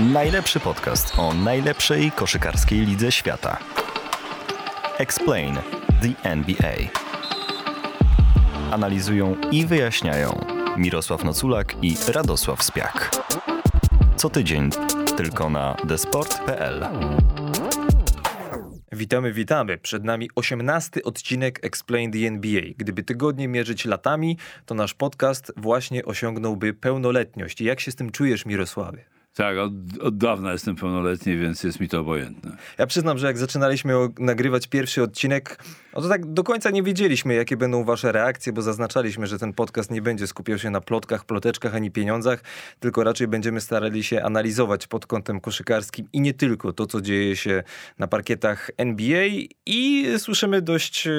[0.00, 3.58] Najlepszy podcast o najlepszej koszykarskiej lidze świata.
[4.98, 5.54] Explain
[6.02, 6.74] the NBA.
[8.70, 10.44] Analizują i wyjaśniają
[10.76, 13.10] Mirosław Noculak i Radosław Spiak.
[14.16, 14.70] Co tydzień
[15.16, 16.86] tylko na desport.pl.
[18.92, 19.78] Witamy, witamy.
[19.78, 22.62] Przed nami 18 odcinek Explain the NBA.
[22.76, 24.36] Gdyby tygodnie mierzyć latami,
[24.66, 27.60] to nasz podcast właśnie osiągnąłby pełnoletność.
[27.60, 29.19] Jak się z tym czujesz, Mirosławie?
[29.34, 32.56] Tak, od, od dawna jestem pełnoletni, więc jest mi to obojętne.
[32.78, 37.34] Ja przyznam, że jak zaczynaliśmy nagrywać pierwszy odcinek, no to tak do końca nie wiedzieliśmy,
[37.34, 41.24] jakie będą wasze reakcje, bo zaznaczaliśmy, że ten podcast nie będzie skupiał się na plotkach,
[41.24, 42.42] ploteczkach ani pieniądzach,
[42.80, 47.36] tylko raczej będziemy starali się analizować pod kątem koszykarskim i nie tylko to, co dzieje
[47.36, 47.62] się
[47.98, 49.26] na parkietach NBA
[49.66, 51.10] i słyszymy dość, e,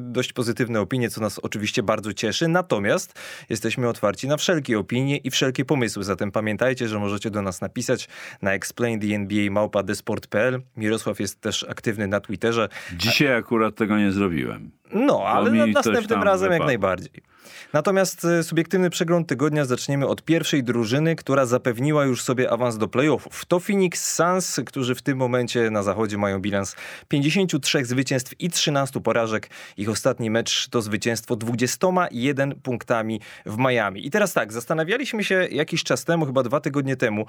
[0.00, 2.48] dość pozytywne opinie, co nas oczywiście bardzo cieszy.
[2.48, 7.53] Natomiast jesteśmy otwarci na wszelkie opinie i wszelkie pomysły, zatem pamiętajcie, że możecie do nas
[7.60, 8.08] napisać
[8.42, 10.62] na explainthenba.małpa.desport.pl.
[10.76, 12.68] Mirosław jest też aktywny na Twitterze.
[12.96, 14.70] Dzisiaj akurat tego nie zrobiłem.
[14.92, 17.33] No, ale następnym razem jak najbardziej.
[17.72, 22.88] Natomiast e, subiektywny przegląd tygodnia zaczniemy od pierwszej drużyny, która zapewniła już sobie awans do
[22.88, 23.44] playoffów.
[23.44, 26.76] To Phoenix Suns, którzy w tym momencie na zachodzie mają bilans
[27.08, 29.50] 53 zwycięstw i 13 porażek.
[29.76, 34.06] Ich ostatni mecz to zwycięstwo 21 punktami w Miami.
[34.06, 37.26] I teraz tak, zastanawialiśmy się jakiś czas temu, chyba dwa tygodnie temu,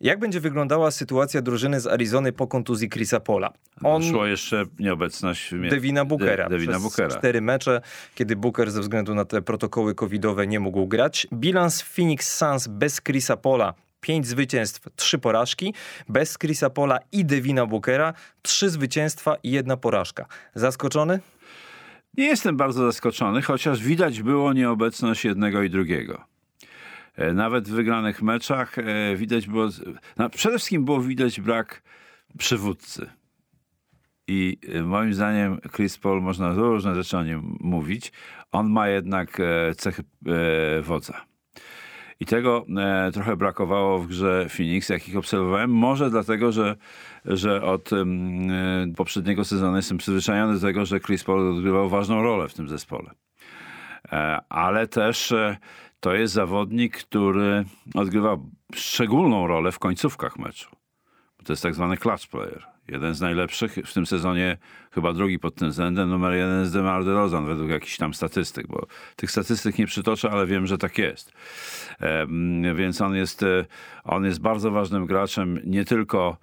[0.00, 3.52] jak będzie wyglądała sytuacja drużyny z Arizony po kontuzji Chrisa Pola.
[3.82, 4.02] On...
[4.02, 6.44] Szło jeszcze nieobecność Devina Bookera.
[6.44, 7.08] De, Devina Bookera.
[7.08, 7.80] cztery mecze,
[8.14, 11.26] kiedy Booker ze względu na te protokoły covidowe nie mógł grać.
[11.32, 15.74] Bilans Phoenix Suns bez Chrisa Pola pięć zwycięstw, trzy porażki.
[16.08, 20.26] Bez Chrisa Pola i Devina Bookera trzy zwycięstwa i jedna porażka.
[20.54, 21.20] Zaskoczony?
[22.16, 26.24] Nie jestem bardzo zaskoczony, chociaż widać było nieobecność jednego i drugiego.
[27.16, 29.68] E, nawet w wygranych meczach e, widać było,
[30.16, 31.82] no przede wszystkim było widać brak
[32.38, 33.10] przywódcy.
[34.28, 38.12] I e, moim zdaniem Chris Paul, można różne rzeczy o nim mówić,
[38.52, 39.42] on ma jednak
[39.76, 40.02] cechy
[40.82, 41.26] wodza.
[42.20, 45.70] I tego e, trochę brakowało w grze Phoenix, jakich obserwowałem.
[45.70, 46.76] Może dlatego, że,
[47.24, 48.04] że od e,
[48.96, 53.10] poprzedniego sezonu jestem przyzwyczajony do tego, że Chris Paul odgrywał ważną rolę w tym zespole.
[54.12, 55.34] E, ale też
[56.00, 57.64] to jest zawodnik, który
[57.94, 58.36] odgrywa
[58.74, 60.70] szczególną rolę w końcówkach meczu.
[61.44, 62.75] To jest tak zwany clutch player.
[62.88, 64.56] Jeden z najlepszych w tym sezonie,
[64.90, 68.86] chyba drugi pod tym względem, numer jeden jest DeMar DeRozan według jakichś tam statystyk, bo
[69.16, 71.32] tych statystyk nie przytoczę, ale wiem, że tak jest.
[72.74, 73.64] Więc on jest, e,
[74.04, 76.36] on jest bardzo ważnym graczem, nie tylko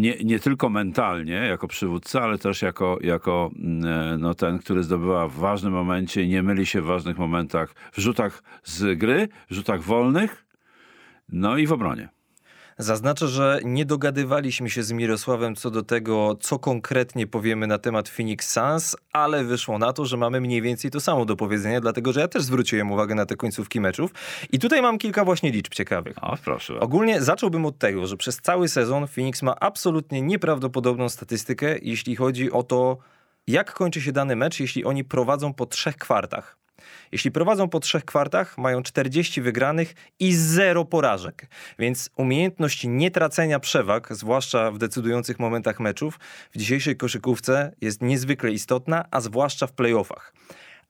[0.00, 3.84] nie, nie tylko mentalnie jako przywódca, ale też jako, jako mm,
[4.14, 7.74] e, no, ten, który zdobywa w ważnym momencie i nie myli się w ważnych momentach
[7.92, 10.44] w rzutach z gry, w rzutach wolnych,
[11.28, 12.08] no i w obronie.
[12.80, 18.08] Zaznaczę, że nie dogadywaliśmy się z Mirosławem co do tego, co konkretnie powiemy na temat
[18.08, 22.12] Phoenix Suns, ale wyszło na to, że mamy mniej więcej to samo do powiedzenia, dlatego
[22.12, 24.10] że ja też zwróciłem uwagę na te końcówki meczów.
[24.52, 26.16] I tutaj mam kilka właśnie liczb ciekawych.
[26.24, 26.80] O, proszę.
[26.80, 32.52] Ogólnie zacząłbym od tego, że przez cały sezon Phoenix ma absolutnie nieprawdopodobną statystykę, jeśli chodzi
[32.52, 32.98] o to,
[33.46, 36.58] jak kończy się dany mecz, jeśli oni prowadzą po trzech kwartach.
[37.12, 41.46] Jeśli prowadzą po trzech kwartach, mają 40 wygranych i zero porażek.
[41.78, 46.18] Więc umiejętność nietracenia przewag, zwłaszcza w decydujących momentach meczów,
[46.52, 50.32] w dzisiejszej koszykówce jest niezwykle istotna, a zwłaszcza w playoffach.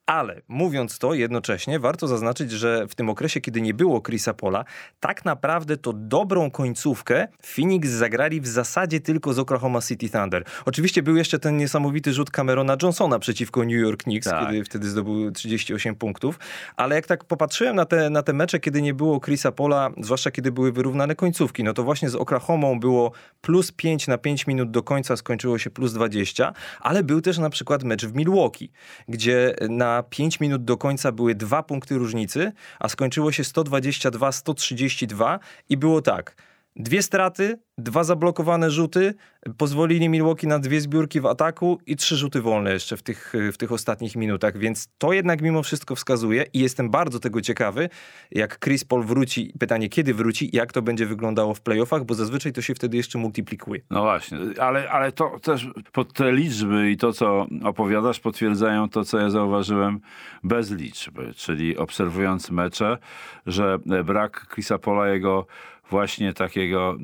[0.08, 4.64] Ale mówiąc to jednocześnie, warto zaznaczyć, że w tym okresie, kiedy nie było Chrisa Pola,
[5.00, 10.44] tak naprawdę to dobrą końcówkę Phoenix zagrali w zasadzie tylko z Oklahoma City Thunder.
[10.64, 14.47] Oczywiście był jeszcze ten niesamowity rzut Camerona Johnsona przeciwko New York Knicks, tak.
[14.47, 16.38] kiedy wtedy zdobył 38 punktów.
[16.76, 20.30] Ale jak tak popatrzyłem na te, na te mecze, kiedy nie było Chrisa Pola, zwłaszcza
[20.30, 24.70] kiedy były wyrównane końcówki, no to właśnie z Oklahomą było plus 5 na 5 minut
[24.70, 28.70] do końca, skończyło się plus 20, ale był też na przykład mecz w Milwaukee,
[29.08, 35.77] gdzie na 5 minut do końca były dwa punkty różnicy, a skończyło się 122-132 i
[35.77, 36.47] było tak.
[36.80, 39.15] Dwie straty, dwa zablokowane rzuty,
[39.57, 43.57] pozwolili Milwaukee na dwie zbiórki w ataku i trzy rzuty wolne jeszcze w tych, w
[43.57, 47.89] tych ostatnich minutach, więc to jednak mimo wszystko wskazuje i jestem bardzo tego ciekawy,
[48.30, 52.53] jak Chris Paul wróci, pytanie kiedy wróci, jak to będzie wyglądało w playoffach, bo zazwyczaj
[52.53, 53.81] to się wtedy jeszcze multiplikuje.
[53.91, 59.04] No właśnie, ale, ale to też pod te liczby i to, co opowiadasz, potwierdzają to,
[59.04, 60.01] co ja zauważyłem
[60.45, 62.98] bez liczb, czyli obserwując mecze,
[63.47, 65.47] że brak Chrisa Paula, jego
[65.90, 66.96] właśnie takiego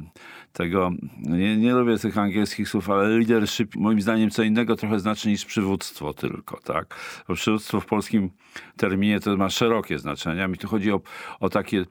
[0.53, 0.91] tego,
[1.21, 5.45] nie, nie lubię tych angielskich słów, ale leadership moim zdaniem co innego trochę znaczy niż
[5.45, 6.95] przywództwo tylko, tak?
[7.29, 8.31] Bo przywództwo w polskim
[8.77, 11.01] terminie to ma szerokie znaczenie, a mi tu chodzi o,
[11.41, 11.85] o takie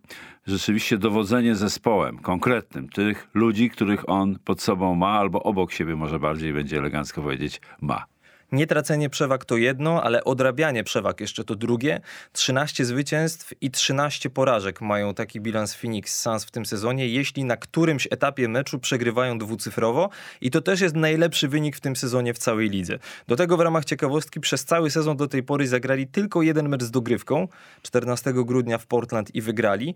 [0.47, 6.19] rzeczywiście dowodzenie zespołem konkretnym, tych ludzi, których on pod sobą ma albo obok siebie może
[6.19, 8.12] bardziej będzie elegancko powiedzieć ma.
[8.53, 12.01] Nietracenie przewag to jedno, ale odrabianie przewag jeszcze to drugie.
[12.33, 17.57] 13 zwycięstw i 13 porażek mają taki bilans Phoenix Suns w tym sezonie, jeśli na
[17.57, 20.09] którymś etapie meczu przegrywają dwucyfrowo
[20.41, 22.99] i to też jest najlepszy wynik w tym sezonie w całej lidze.
[23.27, 26.83] Do tego w ramach ciekawostki przez cały sezon do tej pory zagrali tylko jeden mecz
[26.83, 27.47] z dogrywką
[27.81, 29.95] 14 grudnia w Portland i wygrali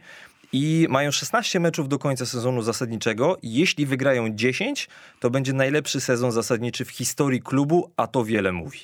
[0.53, 3.37] i mają 16 meczów do końca sezonu zasadniczego.
[3.43, 4.89] Jeśli wygrają 10,
[5.19, 8.79] to będzie najlepszy sezon zasadniczy w historii klubu, a to wiele mówi.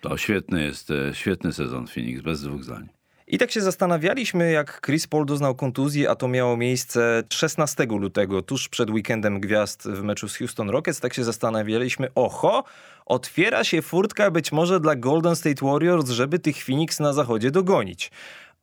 [0.00, 2.88] To świetny jest, e, świetny sezon Phoenix, bez dwóch zdań.
[3.28, 8.42] I tak się zastanawialiśmy, jak Chris Paul doznał kontuzji, a to miało miejsce 16 lutego,
[8.42, 11.00] tuż przed weekendem gwiazd w meczu z Houston Rockets.
[11.00, 12.64] Tak się zastanawialiśmy, oho,
[13.06, 18.10] otwiera się furtka być może dla Golden State Warriors, żeby tych Phoenix na zachodzie dogonić.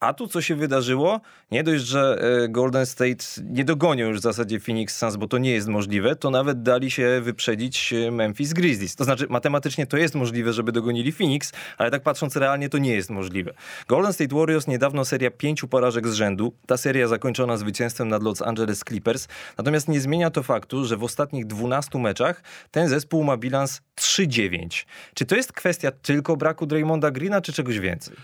[0.04, 1.22] A tu co się wydarzyło?
[1.52, 5.38] Nie dość, że e, Golden State nie dogonią już w zasadzie Phoenix Suns, bo to
[5.38, 8.96] nie jest możliwe, to nawet dali się wyprzedzić e, Memphis Grizzlies.
[8.96, 12.94] To znaczy matematycznie to jest możliwe, żeby dogonili Phoenix, ale tak patrząc realnie to nie
[12.94, 13.54] jest możliwe.
[13.88, 16.54] Golden State Warriors niedawno seria pięciu porażek z rzędu.
[16.68, 19.28] Ta seria zakończona zwycięstwem nad Los Angeles Clippers.
[19.58, 24.86] Natomiast nie zmienia to faktu, że w ostatnich 12 meczach ten zespół ma bilans 3-9.
[25.14, 28.16] Czy to jest kwestia tylko braku Draymonda Greena, czy czegoś więcej?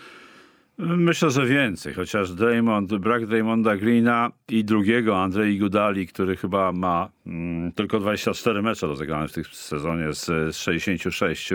[0.81, 7.09] Myślę, że więcej, chociaż Draymond, brak Draymonda Greena i drugiego Andrei Gudali, który chyba ma
[7.27, 11.53] mm, tylko 24 mecze rozegrane w tym sezonie z, z 66.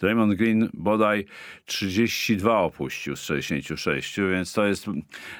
[0.00, 1.24] Draymond Green bodaj
[1.64, 4.86] 32 opuścił z 66, więc to jest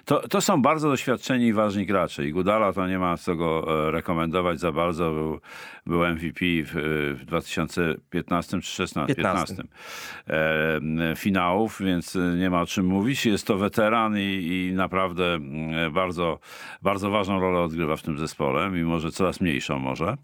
[0.05, 3.65] to, to są bardzo doświadczeni i ważni gracze i Gudala to nie ma co go
[3.89, 5.41] e, rekomendować za bardzo, był,
[5.87, 6.73] był MVP w,
[7.21, 9.65] w 2015 czy 16, 15, 15
[11.13, 15.93] e, finałów, więc nie ma o czym mówić jest to weteran i, i, naprawdę mm,
[15.93, 16.39] bardzo,
[16.83, 20.17] bardzo ważną rolę odgrywa w tym zespole, mimo że coraz mniejszą może.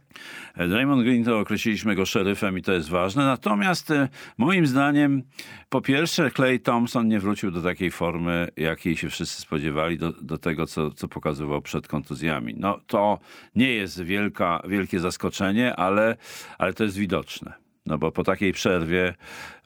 [0.57, 3.25] Draymond Green to określiliśmy go szeryfem i to jest ważne.
[3.25, 4.09] Natomiast e,
[4.39, 5.23] moim zdaniem
[5.69, 10.39] po pierwsze Clay Thompson nie wrócił do takiej formy, jakiej się wszyscy spodziewali, do, do
[10.39, 12.55] tego, co, co pokazywał przed kontuzjami.
[12.57, 13.19] No to
[13.55, 16.17] nie jest wielka, wielkie zaskoczenie, ale,
[16.59, 17.62] ale to jest widoczne.
[17.87, 19.14] No bo po takiej przerwie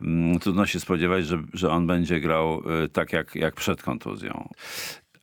[0.00, 4.48] mm, trudno się spodziewać, że, że on będzie grał y, tak jak, jak przed kontuzją.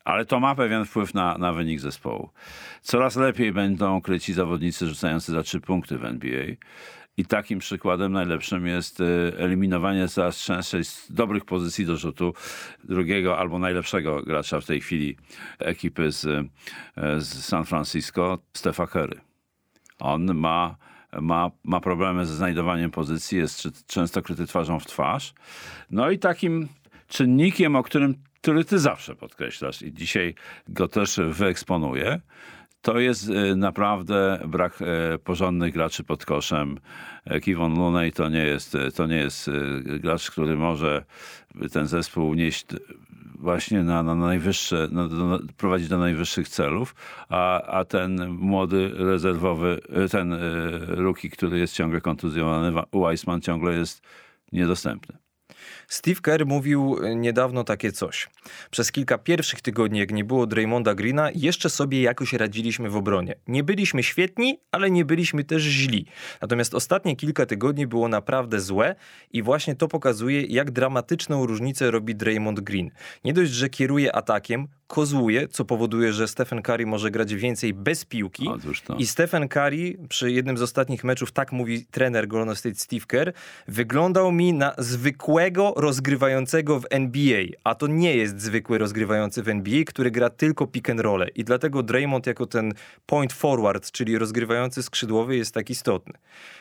[0.04, 2.30] Ale to ma pewien wpływ na, na wynik zespołu.
[2.82, 6.46] Coraz lepiej będą kryci zawodnicy rzucający za trzy punkty w NBA.
[7.18, 12.34] I takim przykładem najlepszym jest y, eliminowanie coraz częściej z dobrych pozycji do rzutu
[12.84, 15.18] drugiego albo najlepszego gracza w tej chwili
[15.60, 16.50] ekipy z, y,
[17.18, 19.22] z San Francisco, Stefa Curry.
[20.00, 20.76] On ma
[21.22, 25.34] ma, ma problemy ze znajdowaniem pozycji, jest często kryty twarzą w twarz.
[25.92, 26.68] No i takim
[27.08, 30.36] czynnikiem, o którym który ty zawsze podkreślasz i dzisiaj
[30.68, 32.20] go też wyeksponuję,
[32.82, 34.86] to jest y, naprawdę brak y,
[35.20, 36.80] porządnych graczy pod koszem.
[37.36, 39.50] Y, Kivon Looney to nie jest, to nie jest
[39.86, 41.04] gracz, który może
[41.72, 42.66] ten zespół nieść
[43.44, 45.40] właśnie na, na najwyższe, na, na,
[45.90, 46.96] do najwyższych celów,
[47.30, 49.80] a, a ten młody rezerwowy,
[50.12, 50.36] ten
[50.88, 54.02] ruki, który jest ciągle kontuzjowany, Weissman ciągle jest
[54.52, 55.23] niedostępny.
[55.88, 58.30] Steve Kerr mówił e, niedawno takie coś.
[58.72, 63.36] Przez kilka pierwszych tygodni, jak nie było Draymonda Greena, jeszcze sobie jakoś radziliśmy w obronie.
[63.48, 66.06] Nie byliśmy świetni, ale nie byliśmy też źli.
[66.42, 68.96] Natomiast ostatnie kilka tygodni było naprawdę złe
[69.32, 72.92] i właśnie to pokazuje, jak dramatyczną różnicę robi Draymond Green.
[73.24, 78.06] Nie dość, że kieruje atakiem, kozłuje, co powoduje, że Stephen Curry może grać więcej bez
[78.06, 78.50] piłki.
[78.98, 83.34] I Stephen Curry przy jednym z ostatnich meczów, tak mówi trener Golden State Steve Kerr,
[83.68, 89.84] wyglądał mi na zwykłego rozgrywającego w NBA, a to nie jest zwykły rozgrywający w NBA,
[89.84, 91.26] który gra tylko pick and roll.
[91.36, 92.74] I dlatego Draymond jako ten
[93.06, 96.14] point forward, czyli rozgrywający skrzydłowy jest tak istotny.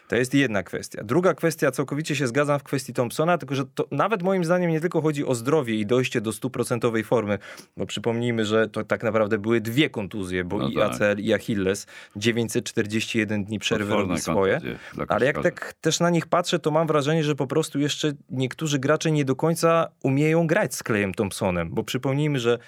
[0.08, 1.04] To jest jedna kwestia.
[1.04, 4.80] Druga kwestia, całkowicie się zgadzam w kwestii Thompsona, tylko że to nawet moim zdaniem nie
[4.80, 7.38] tylko chodzi o zdrowie i dojście do stuprocentowej formy,
[7.76, 7.86] bo
[8.22, 10.92] przypomnijmy, że to tak naprawdę były dwie kontuzje, bo no i tak.
[10.92, 11.86] ACL i Achilles,
[12.16, 14.60] 941 dni przerwy robi swoje.
[15.08, 18.78] Ale jak tak też na nich patrzę, to mam wrażenie, że po prostu jeszcze niektórzy
[18.78, 22.58] gracze nie do końca umieją grać z Klejem Thompsonem, bo przypomnijmy, że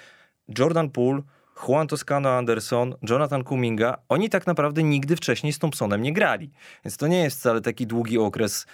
[0.59, 1.21] Jordan Poole
[1.67, 6.51] Juan Toscano Anderson, Jonathan Kuminga, oni tak naprawdę nigdy wcześniej z Thompsonem nie grali.
[6.85, 8.65] Więc to nie jest wcale taki długi okres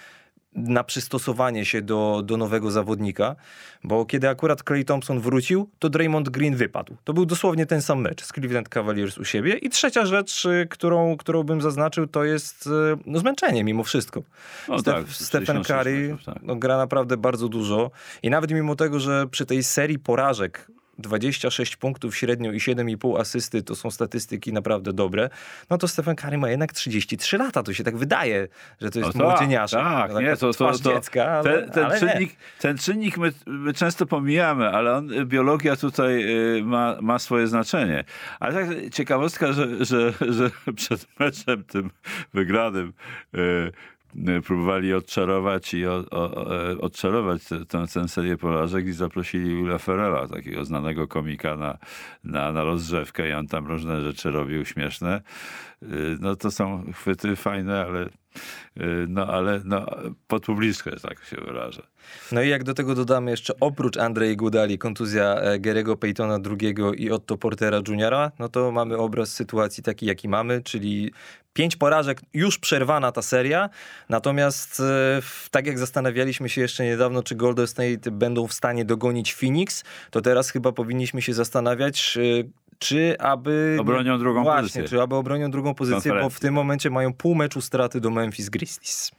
[0.54, 3.36] na przystosowanie się do, do nowego zawodnika,
[3.84, 6.96] bo kiedy akurat Clay Thompson wrócił, to Draymond Green wypadł.
[7.04, 9.56] To był dosłownie ten sam mecz z Cleveland Cavaliers u siebie.
[9.56, 12.70] I trzecia rzecz, y, którą, którą bym zaznaczył, to jest y,
[13.06, 14.22] no, zmęczenie mimo wszystko.
[14.68, 16.42] O, Steph- tak, Stephen 66 Curry tak.
[16.42, 17.90] no, gra naprawdę bardzo dużo
[18.22, 20.68] i nawet mimo tego, że przy tej serii porażek
[20.98, 25.30] 26 punktów średnio i 7,5 asysty to są statystyki naprawdę dobre,
[25.70, 27.62] no to Stephen Curry ma jednak 33 lata.
[27.62, 28.48] To się tak wydaje,
[28.80, 29.38] że to jest No tak.
[29.70, 32.08] Tak, No, nie, taka to, to, to, dziecka, ale, ten, ten, ale nie.
[32.08, 36.24] czynnik, ten czynnik my, my często pomijamy, ale on, biologia tutaj
[36.58, 38.04] y, ma, ma swoje znaczenie.
[38.40, 41.90] Ale tak ciekawostka, że, że, że przed meczem tym
[42.34, 42.92] wygranym
[43.34, 43.72] y,
[44.44, 50.28] próbowali odczarować i o, o, e, odczarować tę- tę serię porażek i zaprosili Willa Ferrella,
[50.28, 51.78] takiego znanego komika na,
[52.24, 55.20] na, na rozgrzewkę i on tam różne rzeczy robił śmieszne.
[55.82, 55.86] Y,
[56.20, 59.86] No to są chwyty fajne, ale y, no ale no,
[60.26, 61.82] pod publiczkę, tak się wyrażę.
[62.32, 66.74] No i jak do tego dodamy jeszcze oprócz Andrzej Gudali kontuzja e, Gary'ego Paytona II
[66.96, 71.12] i Otto Portera Jr., no to mamy obraz sytuacji taki, jaki mamy, czyli
[71.52, 73.70] pięć porażek, już przerwana ta seria,
[74.08, 79.34] natomiast e, tak jak zastanawialiśmy się jeszcze niedawno, czy Golden State będą w stanie dogonić
[79.34, 82.44] Phoenix, to teraz chyba powinniśmy się zastanawiać, e,
[82.78, 83.76] czy aby...
[83.80, 84.88] Obronią drugą Właśnie, pozycję.
[84.88, 88.48] czy aby obronią drugą pozycję, bo w tym momencie mają pół meczu straty do Memphis
[88.48, 89.12] Grizzlies.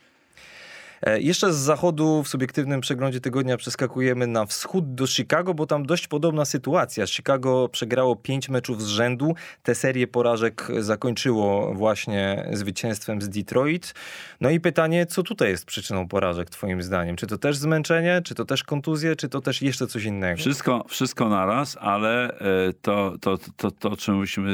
[1.06, 5.86] E, Jeszcze z zachodu w subiektywnym przeglądzie tygodnia przeskakujemy na wschód do Chicago, bo tam
[5.86, 7.08] dość podobna sytuacja.
[7.08, 9.36] Chicago przegrało pięć meczów z rzędu.
[9.64, 13.94] Tę serię porażek zakończyło właśnie zwycięstwem z Detroit.
[14.42, 17.16] No i pytanie, co tutaj jest przyczyną porażek twoim zdaniem?
[17.16, 20.38] Czy to też zmęczenie, czy to też kontuzje, czy to też jeszcze coś innego?
[20.38, 24.52] Wszystko, wszystko naraz, ale e, to, to, to, to, czym mówimy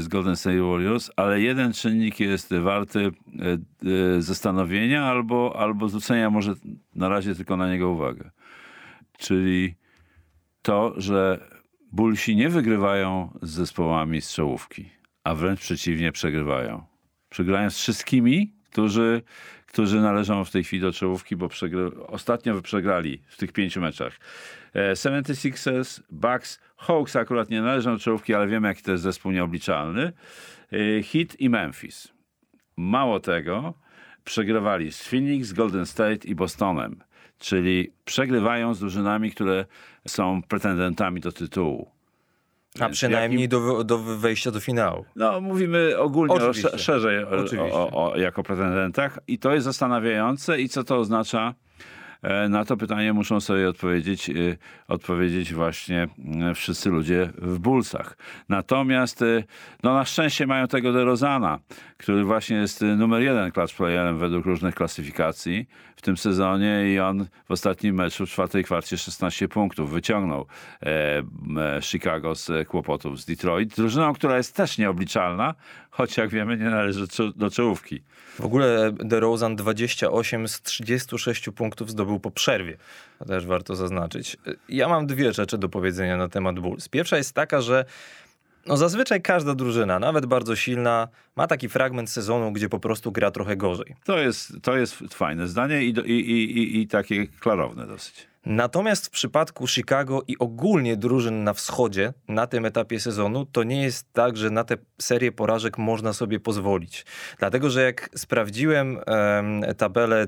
[0.00, 3.10] z Golden State Warriors, ale jeden czynnik jest warty
[4.18, 6.54] e, zastanowienia albo, albo zwrócenia może
[6.94, 8.30] na razie tylko na niego uwagę.
[9.18, 9.74] Czyli
[10.62, 11.48] to, że
[11.92, 14.90] Bullsi nie wygrywają z zespołami z czołówki,
[15.24, 16.82] a wręcz przeciwnie przegrywają.
[17.28, 19.22] Przegrywają z wszystkimi, którzy,
[19.66, 22.06] którzy należą w tej chwili do czołówki, bo przegry...
[22.06, 24.20] ostatnio przegrali w tych pięciu meczach.
[24.74, 29.32] E, 76ers, Bucks, Hawks akurat nie należą do czołówki, ale wiemy, jaki to jest zespół
[29.32, 30.12] nieobliczalny.
[30.72, 32.08] E, Heat i Memphis.
[32.76, 33.74] Mało tego,
[34.30, 37.00] przegrywali z Phoenix, Golden State i Bostonem.
[37.38, 39.64] Czyli przegrywają z drużynami, które
[40.08, 41.90] są pretendentami do tytułu.
[42.80, 45.04] A Więc przynajmniej jakim- do, do wejścia do finału.
[45.16, 47.30] no, mówimy ogólnie o, szerzej o,
[47.72, 51.54] o, o, jako pretendentach i to jest zastanawiające i co to oznacza?
[52.22, 54.34] E, Na to pytanie muszą sobie odpowiedzieć, e,
[54.88, 56.08] odpowiedzieć właśnie
[56.40, 58.16] e, wszyscy ludzie w Bullsach.
[58.48, 59.44] Natomiast e,
[59.82, 61.58] no na szczęście mają tego DeRozana,
[61.96, 65.66] który właśnie jest numer jeden clutch playerem według różnych klasyfikacji
[66.00, 70.46] w tym sezonie i on w ostatnim meczu w czwartej kwarcie 16 punktów wyciągnął
[70.82, 70.86] e,
[71.76, 73.76] e, Chicago z kłopotów z Detroit.
[73.76, 75.54] Drużyną, która jest też nieobliczalna,
[75.90, 77.06] choć jak wiemy nie należy
[77.36, 78.02] do czołówki.
[78.38, 82.76] W ogóle DeRozan 28 z 36 punktów zdobył po przerwie.
[83.18, 84.36] To też warto zaznaczyć.
[84.68, 86.88] Ja mam dwie rzeczy do powiedzenia na temat Bulls.
[86.88, 87.84] Pierwsza jest taka, że
[88.66, 93.30] no zazwyczaj każda drużyna, nawet bardzo silna, ma taki fragment sezonu, gdzie po prostu gra
[93.30, 93.96] trochę gorzej.
[94.04, 98.29] To jest, to jest fajne zdanie i, do- i, i, i, i takie klarowne dosyć.
[98.46, 103.82] Natomiast w przypadku Chicago i ogólnie drużyn na wschodzie na tym etapie sezonu, to nie
[103.82, 107.06] jest tak, że na tę serię porażek można sobie pozwolić.
[107.38, 110.26] Dlatego, że jak sprawdziłem em, tabelę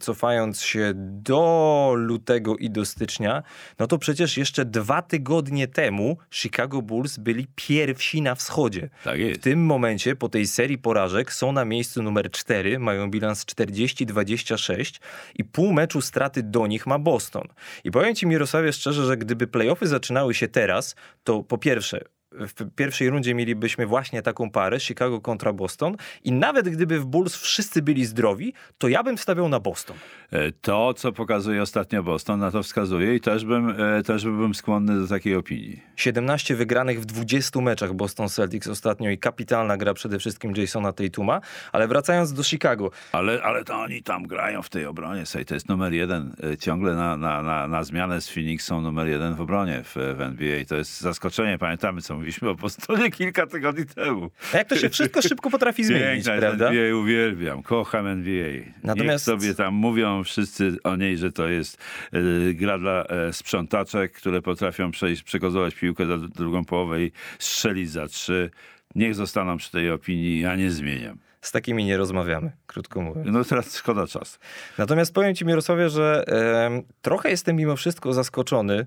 [0.00, 3.42] cofając się do lutego i do stycznia,
[3.78, 8.90] no to przecież jeszcze dwa tygodnie temu Chicago Bulls byli pierwsi na wschodzie.
[9.04, 13.44] Tak W tym momencie, po tej serii porażek, są na miejscu numer 4, mają bilans
[13.44, 15.00] 40-26
[15.34, 17.48] i pół meczu straty do nich ma Boston.
[17.84, 22.74] I powiem ci, Mirosławie, szczerze, że gdyby playoffy zaczynały się teraz, to po pierwsze, w
[22.76, 27.82] pierwszej rundzie mielibyśmy właśnie taką parę, Chicago kontra Boston i nawet gdyby w Bulls wszyscy
[27.82, 29.96] byli zdrowi, to ja bym stawiał na Boston.
[30.30, 34.54] E, To, co pokazuje ostatnio Boston, na to wskazuje i też bym, e, też byłbym
[34.54, 35.82] skłonny do takiej opinii.
[35.96, 41.40] 17 wygranych w 20 meczach Boston Celtics ostatnio i kapitalna gra przede wszystkim Jasona Tatuma,
[41.72, 45.26] ale wracając do Chicago, Ale, ale to oni tam grają w tej obronie.
[45.26, 46.36] Słuchaj, to jest numer jeden.
[46.52, 49.94] E, Ciągle na, na, na, na zmianę z Phoenix są numer jeden w obronie w,
[50.16, 50.64] w NBA.
[50.64, 51.58] To jest zaskoczenie.
[51.58, 54.30] Pamiętamy, co mówiliśmy o Bostonie kilka tygodni temu.
[54.54, 56.68] A jak to się wszystko szybko potrafi zmienić, Piękna prawda?
[56.68, 58.32] NBA, uwielbiam, kocham NBA.
[58.52, 61.78] Natomiast- Natomiast sobie tam mówią wszyscy o niej, że to jest
[62.12, 67.90] e, gra dla e, sprzątaczek, które potrafią przejść, przekozować piłkę do drugą połowę i strzelić
[67.90, 68.50] za trzy.
[68.94, 71.18] Niech zostaną przy tej opinii, ja nie zmieniam.
[71.40, 73.28] z takimi nie rozmawiamy, krótko mówiąc.
[73.32, 74.38] No teraz szkoda czasu.
[74.78, 78.86] Natomiast powiem ci, Mirosławie, że e, trochę jestem mimo wszystko zaskoczony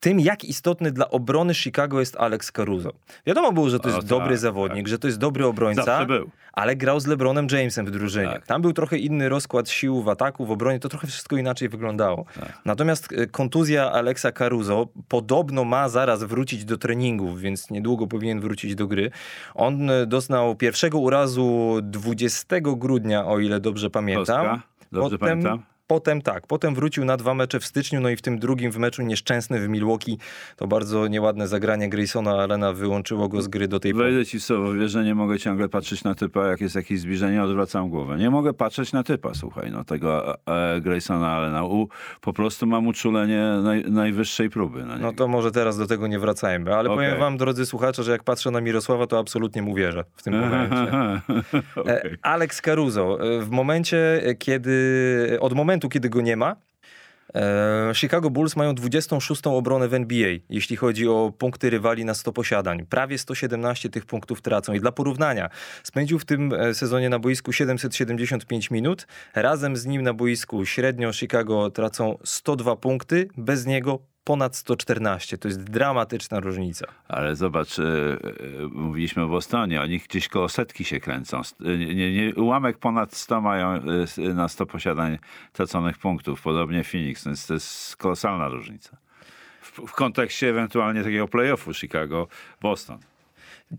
[0.00, 2.92] tym, jak istotny dla obrony Chicago jest Alex Caruso.
[3.26, 4.88] Wiadomo było, że to jest O, tak, dobry zawodnik, tak.
[4.88, 6.06] że to jest dobry obrońca,
[6.52, 8.32] ale grał z LeBronem Jamesem w drużynie.
[8.32, 8.46] Tak.
[8.46, 12.24] Tam był trochę inny rozkład sił w ataku, w obronie, to trochę wszystko inaczej wyglądało.
[12.40, 12.58] Tak.
[12.64, 18.74] Natomiast e, kontuzja Alexa Caruso podobno ma zaraz wrócić do treningów, więc niedługo powinien wrócić
[18.74, 19.10] do gry.
[19.54, 24.60] On e, doznał pierwszego urazu 20 grudnia, o ile dobrze pamiętam.
[24.92, 25.62] Dobrze Potem- pamiętam?
[25.88, 28.76] Potem tak, potem wrócił na dwa mecze w styczniu, no i w tym drugim w
[28.78, 30.18] meczu nieszczęsny w Milwaukee
[30.56, 34.04] to bardzo nieładne zagranie Graysona Allena wyłączyło go z gry do tej pory.
[34.04, 37.00] Wejdę ci w słowo, wiesz, że nie mogę ciągle patrzeć na typa, jak jest jakieś
[37.00, 38.16] zbliżenie, odwracam głowę.
[38.18, 41.64] Nie mogę patrzeć na typa, słuchaj, no tego e, Graysona Allena.
[41.64, 41.88] U,
[42.20, 45.12] po prostu mam uczulenie naj, najwyższej próby na No niego.
[45.12, 47.06] to może teraz do tego nie wracajmy, ale Okej.
[47.06, 50.40] powiem wam, drodzy słuchacze, że jak patrzę na Mirosława, to absolutnie mu wierzę w tym
[50.40, 50.92] momencie.
[51.86, 56.56] E, Alex Caruso, e, w momencie, e, kiedy, od momentu, kiedy go nie ma,
[57.34, 59.46] e, Chicago Bulls mają 26.
[59.46, 62.86] obronę w NBA, jeśli chodzi o punkty rywali na 100 posiadań.
[62.86, 64.72] Prawie 117 tych punktów tracą.
[64.72, 65.48] I dla porównania,
[65.82, 69.06] spędził w tym e, sezonie na boisku 775 minut.
[69.34, 75.38] Razem z nim na boisku średnio Chicago tracą 102 punkty, bez niego ponad 114.
[75.38, 76.86] To jest dramatyczna różnica.
[77.08, 78.18] Ale zobacz, e, e,
[78.72, 81.40] mówiliśmy o Bostonie, oni gdzieś koło setki się kręcą.
[81.60, 83.74] Nie, nie, ułamek ponad 100 mają
[84.18, 85.18] e, na 100 posiadań
[85.52, 86.42] traconych punktów.
[86.42, 88.96] Podobnie Phoenix, więc to jest kolosalna różnica.
[89.62, 92.98] W, w kontekście ewentualnie takiego playoffu Chicago-Boston.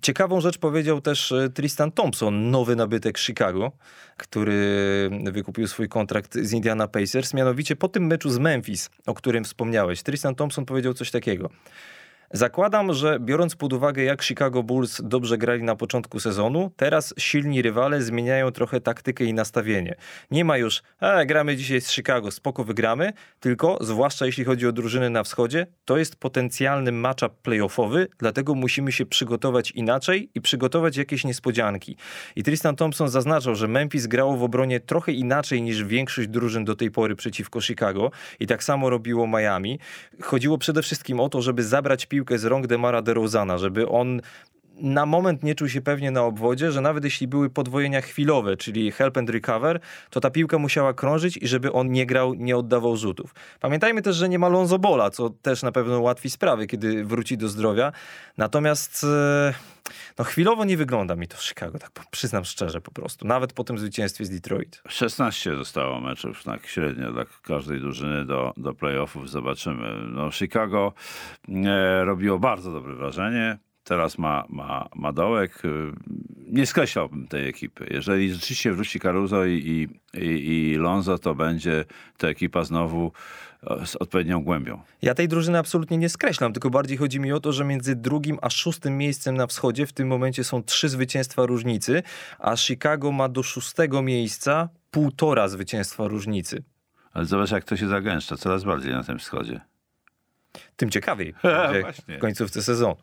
[0.02, 3.72] Ciekawą rzecz powiedział też e, Tristan Thompson, nowy nabytek Chicago,
[4.18, 7.34] który wykupił swój kontrakt z Indiana Pacers.
[7.34, 11.50] Mianowicie po tym meczu z Memphis, o którym wspomniałeś, Tristan Thompson powiedział coś takiego.
[12.34, 17.62] Zakładam, że biorąc pod uwagę, jak Chicago Bulls dobrze grali na początku sezonu, teraz silni
[17.62, 19.96] rywale zmieniają trochę taktykę i nastawienie.
[20.32, 24.72] Nie ma już, e, gramy dzisiaj z Chicago, spoko wygramy, tylko, zwłaszcza jeśli chodzi o
[24.72, 30.98] drużyny na wschodzie, to jest potencjalny matchup playoffowy, dlatego musimy się przygotować inaczej i przygotować
[30.98, 31.98] jakieś niespodzianki.
[32.36, 36.76] I Tristan Thompson zaznaczał, że Memphis grało w obronie trochę inaczej niż większość drużyn do
[36.76, 39.80] tej pory przeciwko Chicago i tak samo robiło Miami.
[40.22, 44.22] Chodziło przede wszystkim o to, żeby zabrać piłkę z rąk Demara DeRozana, żeby on
[44.82, 48.92] na moment nie czuł się pewnie na obwodzie, że nawet jeśli były podwojenia chwilowe, czyli
[48.92, 52.98] help and recover, to ta piłka musiała krążyć i żeby on nie grał, nie oddawał
[52.98, 53.36] rzutów.
[53.60, 57.38] Pamiętajmy też, że nie ma Lonzo Bola, co też na pewno ułatwi sprawy, kiedy wróci
[57.38, 57.92] do zdrowia.
[58.38, 59.54] Natomiast e,
[60.18, 63.28] no, chwilowo nie wygląda mi to w Chicago, tak przyznam szczerze po prostu.
[63.28, 64.82] Nawet po tym zwycięstwie z Detroit.
[64.88, 69.30] 16 zostało meczów, tak średnio dla każdej drużyny do, do playoffów.
[69.30, 69.96] Zobaczymy.
[70.12, 70.94] No, Chicago
[71.50, 73.58] e, robiło bardzo dobre wrażenie.
[73.84, 75.62] Teraz ma, ma, ma dołek.
[75.66, 75.70] E,
[76.48, 77.88] Nie skreślałbym tej ekipy.
[77.92, 81.86] Jeżeli rzeczywiście wróci Caruso i, i, i, Lonzo, to będzie
[82.18, 83.12] ta ekipa znowu
[83.64, 84.82] e, z odpowiednią głębią.
[85.02, 88.38] Ja tej drużyny absolutnie nie skreślam, tylko bardziej chodzi mi o to, że między drugim
[88.42, 92.04] a szóstym miejscem na wschodzie w tym momencie są trzy zwycięstwa różnicy,
[92.40, 96.64] a Chicago ma do szóstego miejsca półtora zwycięstwa różnicy.
[97.14, 99.62] Ale zobacz, jak to się zagęszcza coraz bardziej na tym wschodzie.
[100.76, 101.34] Tym ciekawiej
[102.18, 102.96] w końcówce sezonu.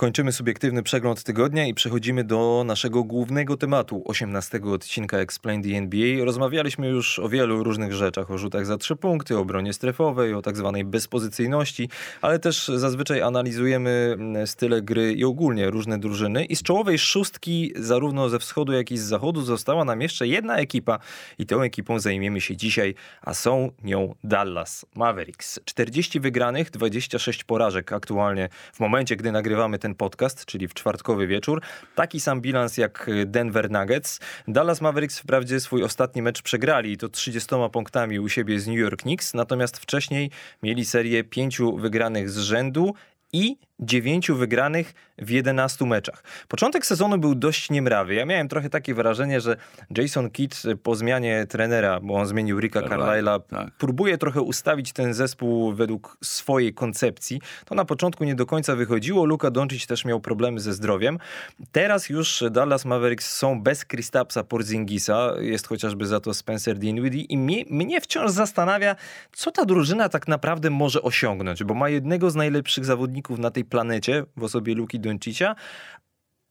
[0.00, 6.24] Kończymy subiektywny przegląd tygodnia i przechodzimy do naszego głównego tematu 18 odcinka Explain the NBA.
[6.24, 10.42] Rozmawialiśmy już o wielu różnych rzeczach, o rzutach za trzy punkty, o obronie strefowej, o
[10.42, 11.88] tak zwanej bezpozycyjności,
[12.20, 16.44] ale też zazwyczaj analizujemy mm, style gry i ogólnie różne drużyny.
[16.44, 20.56] I z czołowej szóstki zarówno ze wschodu, jak i z zachodu została nam jeszcze jedna
[20.56, 20.98] ekipa
[21.38, 25.60] i tą ekipą zajmiemy się dzisiaj, a są nią Dallas Mavericks.
[25.64, 31.62] 40 wygranych, 26 porażek aktualnie w momencie, gdy nagrywamy ten podcast, czyli w czwartkowy wieczór.
[31.94, 34.20] Taki sam bilans jak Denver Nuggets.
[34.48, 39.02] Dallas Mavericks wprawdzie swój ostatni mecz przegrali to 30 punktami u siebie z New York
[39.02, 40.30] Knicks, natomiast wcześniej
[40.62, 42.94] mieli serię pięciu wygranych z rzędu
[43.32, 46.24] i dziewięciu wygranych w 11 meczach.
[46.48, 48.14] Początek sezonu był dość niemrawy.
[48.14, 49.56] Ja miałem trochę takie wrażenie, że
[49.96, 53.70] Jason Kidd po zmianie trenera, bo on zmienił Ricka Carlisle'a, tak.
[53.70, 57.40] próbuje trochę ustawić ten zespół według swojej koncepcji.
[57.64, 59.24] To na początku nie do końca wychodziło.
[59.24, 61.18] Luka Doncic też miał problemy ze zdrowiem.
[61.72, 65.32] Teraz już Dallas Mavericks są bez Kristapsa Porzingisa.
[65.40, 68.96] Jest chociażby za to Spencer Dinwiddie i mnie, mnie wciąż zastanawia,
[69.32, 73.64] co ta drużyna tak naprawdę może osiągnąć, bo ma jednego z najlepszych zawodników na tej
[73.70, 75.54] planecie w osobie Luki Doncicia,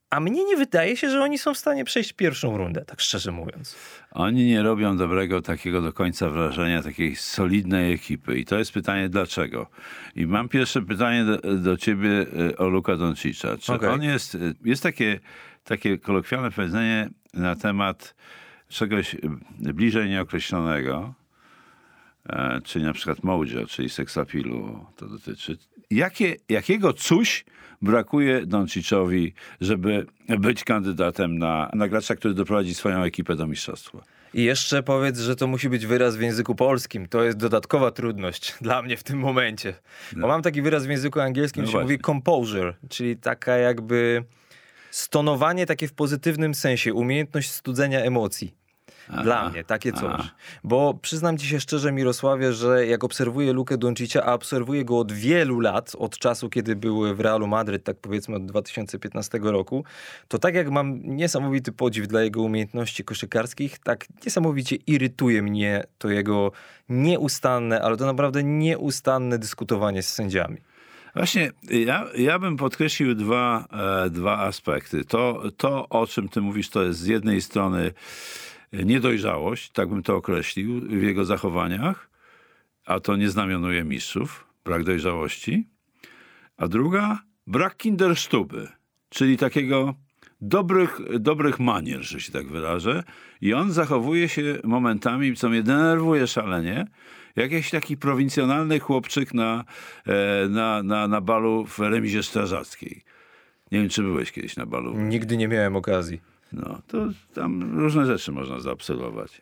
[0.10, 3.32] a mnie nie wydaje się, że oni są w stanie przejść pierwszą rundę, tak szczerze
[3.32, 3.76] mówiąc.
[4.12, 8.40] Oni nie robią dobrego takiego do końca wrażenia takiej solidnej ekipy.
[8.40, 9.68] I to jest pytanie dlaczego.
[10.16, 13.58] I mam pierwsze pytanie do, do ciebie e, o Luka Doncicza.
[13.58, 13.90] Czy Okej.
[13.90, 15.20] on jest, e, jest takie,
[15.64, 18.16] takie kolokwialne powiedzenie na temat
[18.70, 19.16] czegoś
[19.60, 21.19] bliżej nieokreślonego, e,
[22.64, 25.58] czyli na przykład mojo, czyli seksapilu to dotyczy.
[25.92, 27.46] Jakie, jakiego coś
[27.82, 30.06] brakuje Donciczowi, żeby
[30.40, 34.04] być kandydatem na, na gracza, który doprowadzi swoją ekipę do mistrzostwa?
[34.34, 37.08] I jeszcze powiedz, że to musi być wyraz w języku polskim.
[37.08, 39.74] To jest dodatkowa trudność dla mnie w tym momencie.
[40.18, 44.24] Bo mam taki wyraz w języku angielskim, No się mówi composure, czyli taka jakby
[44.92, 48.59] stonowanie takie w pozytywnym sensie, umiejętność studzenia emocji.
[49.10, 50.12] Dla mnie, takie coś.
[50.14, 50.30] aha.
[50.64, 55.12] Bo przyznam ci się szczerze, Mirosławie, że jak obserwuję Lukę Doncicia, a obserwuję go od
[55.12, 59.84] wielu lat, od czasu, kiedy był w Realu Madryt, tak powiedzmy od 2015 roku,
[60.28, 66.10] to tak jak mam niesamowity podziw dla jego umiejętności koszykarskich, tak niesamowicie irytuje mnie to
[66.10, 66.52] jego
[66.90, 70.58] nieustanne, ale to naprawdę nieustanne dyskutowanie z sędziami.
[71.16, 73.68] Właśnie, ja, ja bym podkreślił dwa,
[74.06, 75.06] e, dwa aspekty.
[75.06, 77.92] To, to, o czym ty mówisz, to jest z jednej strony
[78.74, 82.10] niedojrzałość, tak bym to określił, w jego zachowaniach,
[82.86, 85.68] a to nie znamionuje mistrzów, brak dojrzałości.
[86.58, 88.68] A druga, brak kindersztuby,
[89.10, 89.96] czyli takiego
[90.42, 93.04] dobrych, dobrych manier, że się tak wyrażę.
[93.42, 96.88] I on zachowuje się momentami, co mnie denerwuje szalenie,
[97.36, 99.64] jak jakiś taki prowincjonalny chłopczyk na,
[100.06, 103.04] e, na, na, na balu w remizie strażackiej.
[103.72, 104.98] Nie wiem, czy byłeś kiedyś na balu.
[104.98, 106.22] Nigdy nie miałem okazji.
[106.54, 109.42] No, to tam różne rzeczy można zaobserwować.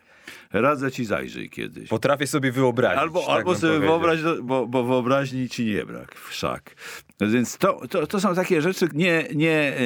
[0.52, 1.90] Radzę ci zajrzyj kiedyś.
[1.90, 3.00] Potrafię sobie wyobrazić.
[3.00, 4.00] Albo, tak albo sobie powiedział.
[4.00, 6.76] wyobraź, bo, bo wyobraźni ci nie brak, wszak.
[7.22, 9.78] Więc to, to, to są takie rzeczy nie, nie,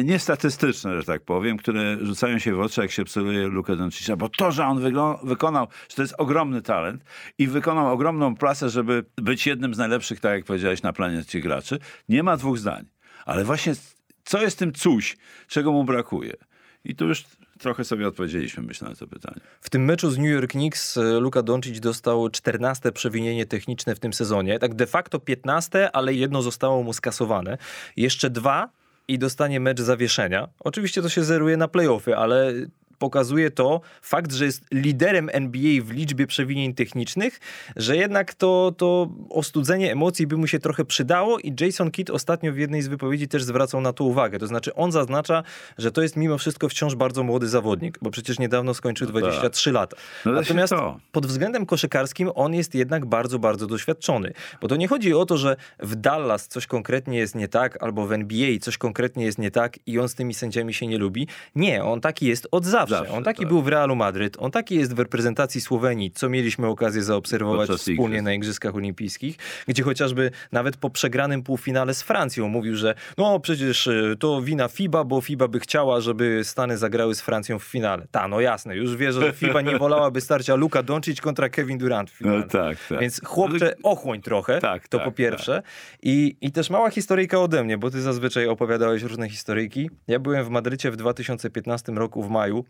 [0.00, 3.76] e, nie statystyczne, że tak powiem, które rzucają się w oczy, jak się obserwuje Lukę
[3.76, 4.80] Doncicza, bo to, że on
[5.22, 7.04] wykonał, że to jest ogromny talent
[7.38, 11.78] i wykonał ogromną pracę, żeby być jednym z najlepszych, tak jak powiedziałeś, na planecie graczy,
[12.08, 12.84] nie ma dwóch zdań.
[13.26, 13.74] Ale właśnie
[14.24, 15.16] co jest tym coś,
[15.48, 16.36] czego mu brakuje?
[16.86, 17.24] I tu już
[17.58, 19.40] trochę sobie odpowiedzieliśmy, myślę, na to pytanie.
[19.60, 24.00] W tym meczu z New York Knicks e, Luka Doncic dostał 14 przewinienie techniczne w
[24.00, 24.58] tym sezonie.
[24.58, 27.58] Tak de facto 15, ale jedno zostało mu skasowane.
[27.96, 28.68] Jeszcze dwa
[29.08, 30.48] i dostanie mecz zawieszenia.
[30.60, 32.52] Oczywiście to się zeruje na playoffy, ale
[32.98, 37.40] pokazuje to fakt, że jest liderem NBA w liczbie przewinień technicznych,
[37.76, 42.52] że jednak to, to ostudzenie emocji by mu się trochę przydało i Jason Kidd ostatnio
[42.52, 44.38] w jednej z wypowiedzi też zwracał na to uwagę.
[44.38, 45.42] To znaczy on zaznacza,
[45.78, 49.96] że to jest mimo wszystko wciąż bardzo młody zawodnik, bo przecież niedawno skończył 23 lata.
[50.24, 51.00] No Natomiast to.
[51.12, 54.32] pod względem koszykarskim on jest jednak bardzo, bardzo doświadczony.
[54.60, 58.06] Bo to nie chodzi o to, że w Dallas coś konkretnie jest nie tak, albo
[58.06, 61.28] w NBA coś konkretnie jest nie tak i on z tymi sędziami się nie lubi.
[61.54, 62.85] Nie, on taki jest od zawsze.
[62.90, 63.48] Zawsze, on taki tak.
[63.48, 67.88] był w Realu Madryt, on taki jest w reprezentacji Słowenii, co mieliśmy okazję zaobserwować Podczas
[67.88, 69.36] wspólnie na Igrzyskach Olimpijskich,
[69.68, 74.68] gdzie chociażby nawet po przegranym półfinale z Francją mówił, że no przecież y, to wina
[74.68, 78.06] FIBA, bo FIBA by chciała, żeby Stany zagrały z Francją w finale.
[78.10, 82.10] Ta, no jasne, już wie, że FIBA nie wolałaby starcia Luka Doncic kontra Kevin Durant
[82.10, 82.38] w finale.
[82.38, 83.00] No tak, tak.
[83.00, 85.62] Więc chłopcze, ochłoń trochę, Tak, to tak, po pierwsze.
[86.02, 89.90] I, I też mała historyjka ode mnie, bo ty zazwyczaj opowiadałeś różne historyjki.
[90.08, 92.64] Ja byłem w Madrycie w 2015 roku w maju.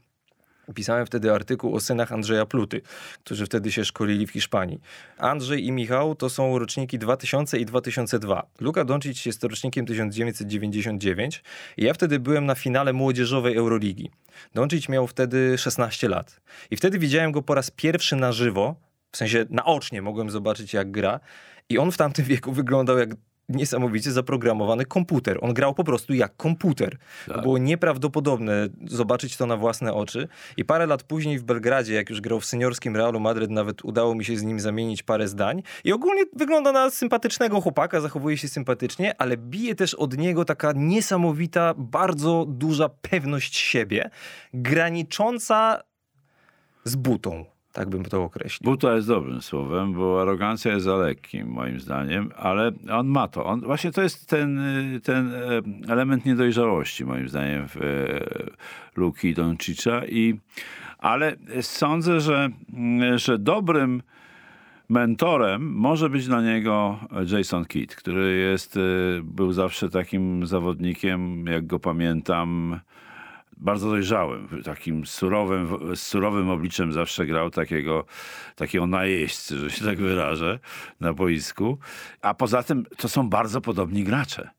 [0.74, 2.80] Pisałem wtedy artykuł o synach Andrzeja Pluty,
[3.24, 4.80] którzy wtedy się szkolili w Hiszpanii.
[5.18, 8.46] Andrzej i Michał to są roczniki 2000 i 2002.
[8.60, 11.42] Luka Doncic jest rocznikiem 1999
[11.76, 14.10] i ja wtedy byłem na finale młodzieżowej Euroligi.
[14.54, 16.40] Doncic miał wtedy 16 lat.
[16.70, 18.74] I wtedy widziałem go po raz pierwszy na żywo,
[19.12, 21.20] w sensie naocznie mogłem zobaczyć jak gra
[21.68, 23.10] i on w tamtym wieku wyglądał jak
[23.48, 25.38] niesamowicie zaprogramowany komputer.
[25.40, 26.98] On grał po prostu jak komputer.
[27.28, 27.42] Tak.
[27.42, 30.28] było nieprawdopodobne zobaczyć to na własne oczy.
[30.56, 34.14] I parę lat później w Belgradzie, jak już grał w seniorskim Realu Madryt, nawet udało
[34.14, 35.62] mi się z nim zamienić parę zdań.
[35.84, 40.72] I ogólnie wygląda na sympatycznego chłopaka, zachowuje się sympatycznie, ale bije też od niego taka
[40.76, 44.10] niesamowita, bardzo duża pewność siebie,
[44.54, 45.82] granicząca
[46.84, 47.55] z butą.
[47.76, 48.70] Tak bym to określił.
[48.70, 53.44] Buta jest dobrym słowem, bo arogancja jest za lekkim, moim zdaniem, ale on ma to.
[53.44, 55.62] On, właśnie to jest ten, y, ten e,
[55.92, 57.80] element niedojrzałości, moim zdaniem, w e,
[58.96, 60.06] Luki Doncicza.
[60.06, 60.40] I,
[60.98, 64.02] ale sądzę, że, mm, że dobrym
[64.88, 66.98] mentorem może być dla niego
[67.32, 72.80] Jason Kidd, który jest, y, był zawsze takim zawodnikiem, jak go pamiętam,
[73.56, 78.04] bardzo dojrzałym, takim surowym, surowym obliczem zawsze grał takiego,
[78.56, 80.58] takiego najeźdźcy, że się tak wyrażę,
[81.00, 81.78] na boisku.
[82.22, 84.50] A poza tym to są bardzo podobni gracze.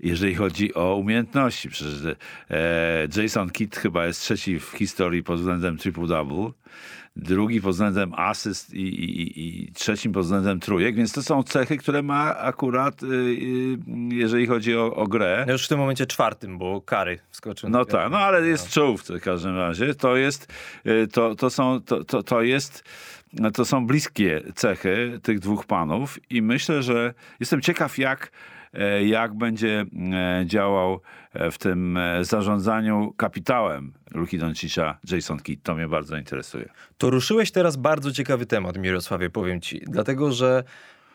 [0.00, 1.68] jeżeli chodzi o umiejętności.
[1.68, 2.16] Przecież
[2.50, 6.52] e, Jason Kidd chyba jest trzeci w historii pod względem triple-double,
[7.16, 11.76] drugi pod względem asyst i, i, i, trzecim pod względem trójek, więc to są cechy,
[11.76, 15.44] które ma akurat, y, y, jeżeli chodzi o, o grę.
[15.46, 17.70] No już w tym momencie czwartym, bo kary wskoczył.
[17.70, 19.94] No tak, no ale jest czołówce w każdym razie.
[19.94, 20.52] To jest,
[20.86, 22.84] y, to, to są, to, to, to jest
[23.54, 28.30] to są bliskie cechy tych dwóch panów i myślę, że jestem ciekaw, jak
[28.74, 31.00] E, jak będzie e, działał
[31.52, 35.62] w tym zarządzaniu kapitałem Luki Doncicza Jason Kidd.
[35.62, 36.68] To mnie bardzo interesuje.
[36.98, 39.82] To ruszyłeś teraz bardzo ciekawy temat, Mirosławie, powiem ci.
[39.86, 40.64] Dlatego, że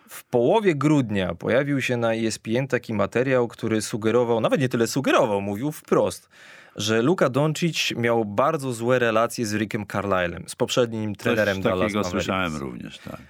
[0.09, 5.41] w połowie grudnia pojawił się na ESPN taki materiał, który sugerował, nawet nie tyle sugerował,
[5.41, 6.29] mówił wprost,
[6.75, 11.79] że Luka Doncic miał bardzo złe relacje z Rickiem Carlisle'em, z poprzednim trenerem Coś Dallas
[11.79, 12.11] takiego Mavericks.
[12.11, 13.21] słyszałem również, tak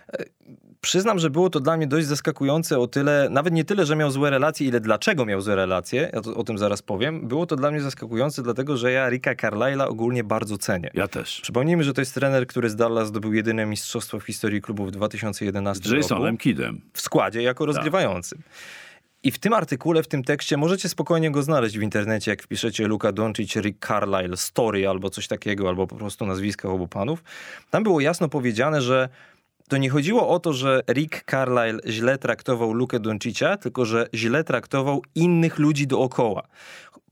[0.87, 4.11] przyznam, że było to dla mnie dość zaskakujące o tyle, nawet nie tyle, że miał
[4.11, 7.27] złe relacje, ile dlaczego miał złe relacje, ja to, o tym zaraz powiem.
[7.27, 10.89] Było to dla mnie zaskakujące, dlatego że ja Ricka Carlisle'a ogólnie bardzo cenię.
[10.93, 11.41] Ja też.
[11.41, 14.91] Przypomnijmy, że to jest trener, który z Dallas zdobył jedyne mistrzostwo w historii klubu w
[14.91, 16.37] 2011 z Jasonem roku.
[16.37, 16.81] Kiddem.
[16.93, 17.75] W składzie, jako tak.
[17.75, 18.41] rozgrywającym.
[19.23, 22.87] I w tym artykule, w tym tekście, możecie spokojnie go znaleźć w internecie, jak wpiszecie
[22.87, 27.23] Luka Doncic, Rick Carlisle, Story albo coś takiego, albo po prostu nazwiska obu panów.
[27.69, 29.09] Tam było jasno powiedziane, że
[29.67, 34.43] to nie chodziło o to, że Rick Carlisle źle traktował Lukę Doncicia, tylko że źle
[34.43, 36.47] traktował innych ludzi dookoła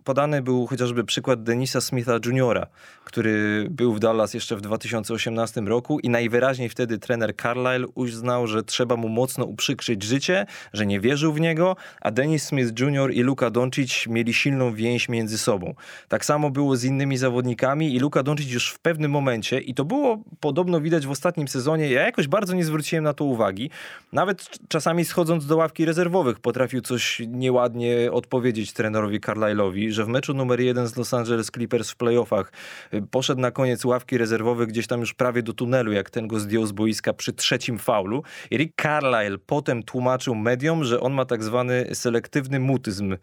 [0.06, 2.68] podany był chociażby przykład Denisa Smitha Jr.,
[3.04, 8.64] który był w Dallas jeszcze w 2018 roku i najwyraźniej wtedy trener Carlisle uznał, że
[8.64, 13.12] trzeba mu mocno uprzykrzyć życie, że nie wierzył w niego, a Denis Smith Jr.
[13.14, 15.74] i Luka Doncic mieli silną więź między sobą.
[16.08, 19.86] Tak samo było z innymi zawodnikami i Luka Doncic już w pewnym momencie, i to
[19.86, 23.70] było podobno widać w ostatnim sezonie, ja jakoś bardzo nie zwróciłem na to uwagi,
[24.14, 30.34] nawet czasami schodząc do ławki rezerwowych potrafił coś nieładnie odpowiedzieć trenerowi Carlisle'owi, że w meczu
[30.34, 32.52] numer jeden z Los Angeles Clippers w playoffach
[32.94, 36.40] y, poszedł na koniec ławki rezerwowej gdzieś tam już prawie do tunelu, jak ten go
[36.40, 38.24] zdjął z boiska przy trzecim faulu.
[38.52, 43.18] I Rick Carlisle potem tłumaczył mediom, że on ma tak zwany selektywny mutyzm.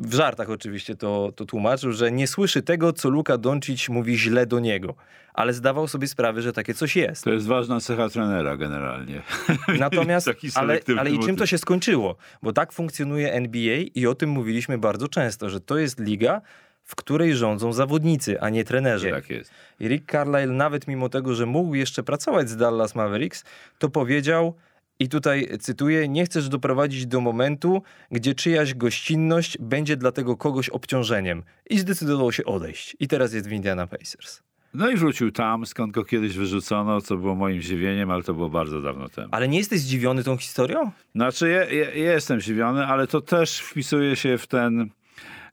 [0.00, 4.46] W żartach oczywiście to, to tłumaczył, że nie słyszy tego, co Luka Doncic mówi źle
[4.46, 4.94] do niego
[5.38, 7.24] ale zdawał sobie sprawę, że takie coś jest.
[7.24, 9.22] To jest ważna cecha trenera generalnie.
[9.78, 12.16] Natomiast, ale, ale i czym to się skończyło?
[12.42, 16.40] Bo tak funkcjonuje NBA i o tym mówiliśmy bardzo często, że to jest liga,
[16.84, 19.10] w której rządzą zawodnicy, a nie trenerzy.
[19.10, 19.50] Tak jest.
[19.80, 23.44] I Rick Carlisle nawet mimo tego, że mógł jeszcze pracować z Dallas Mavericks,
[23.78, 24.54] to powiedział,
[24.98, 30.68] i tutaj cytuję: Nie chcesz doprowadzić do momentu, gdzie czyjaś gościnność będzie dla tego kogoś
[30.68, 31.42] obciążeniem.
[31.70, 32.96] I zdecydował się odejść.
[33.00, 34.42] I teraz jest w Indiana Pacers.
[34.74, 38.50] No i wrócił tam, skąd go kiedyś wyrzucono, co było moim zdziwieniem, ale to było
[38.50, 39.28] bardzo dawno temu.
[39.30, 40.90] Ale nie jesteś zdziwiony tą historią?
[41.14, 44.90] Znaczy, ja, ja jestem zdziwiony, ale to też wpisuje się w ten,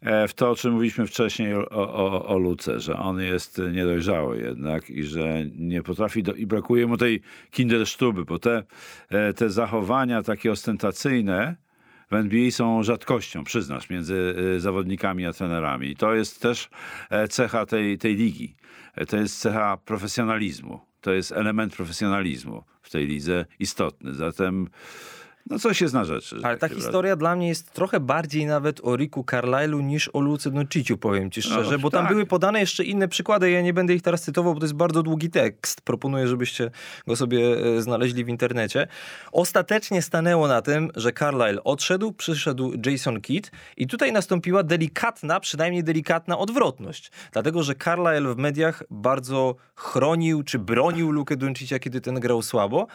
[0.02, 4.42] e, w to, o czym mówiliśmy wcześniej o, o, o Luce, że on jest niedojrzały
[4.42, 8.64] jednak i że nie potrafi, do, i brakuje mu tej kindersztuby, bo te,
[9.10, 11.56] e, te zachowania takie ostentacyjne,
[12.12, 15.88] w NBA są rzadkością, przyznasz, między e, zawodnikami a trenerami.
[15.88, 16.70] I to jest też
[17.30, 18.56] cecha tej, tej ligi.
[19.08, 20.80] To jest cecha profesjonalizmu.
[21.02, 24.14] To jest element profesjonalizmu w tej lidze istotny.
[24.14, 24.70] Zatem
[25.50, 26.40] no coś jest na rzeczy.
[26.44, 30.52] Ale ta historia dla mnie jest trochę bardziej nawet o Riku Carlyle'u niż o Luce
[30.52, 32.14] Donciciu, powiem ci szczerze, no, bo tam tak.
[32.14, 35.04] były podane jeszcze inne przykłady, ja nie będę ich teraz cytował, bo to jest bardzo
[35.04, 35.82] długi tekst.
[35.82, 36.72] Proponuję, żebyście
[37.08, 37.40] go sobie
[37.78, 38.88] e, znaleźli w internecie.
[39.32, 45.84] Ostatecznie stanęło na tym, że Carlyle odszedł, przyszedł Jason Kidd i tutaj nastąpiła delikatna, przynajmniej
[45.84, 47.12] delikatna odwrotność.
[47.32, 52.88] Dlatego, że Carlyle w mediach bardzo chronił czy bronił Lukę Doncicia, kiedy ten grał słabo,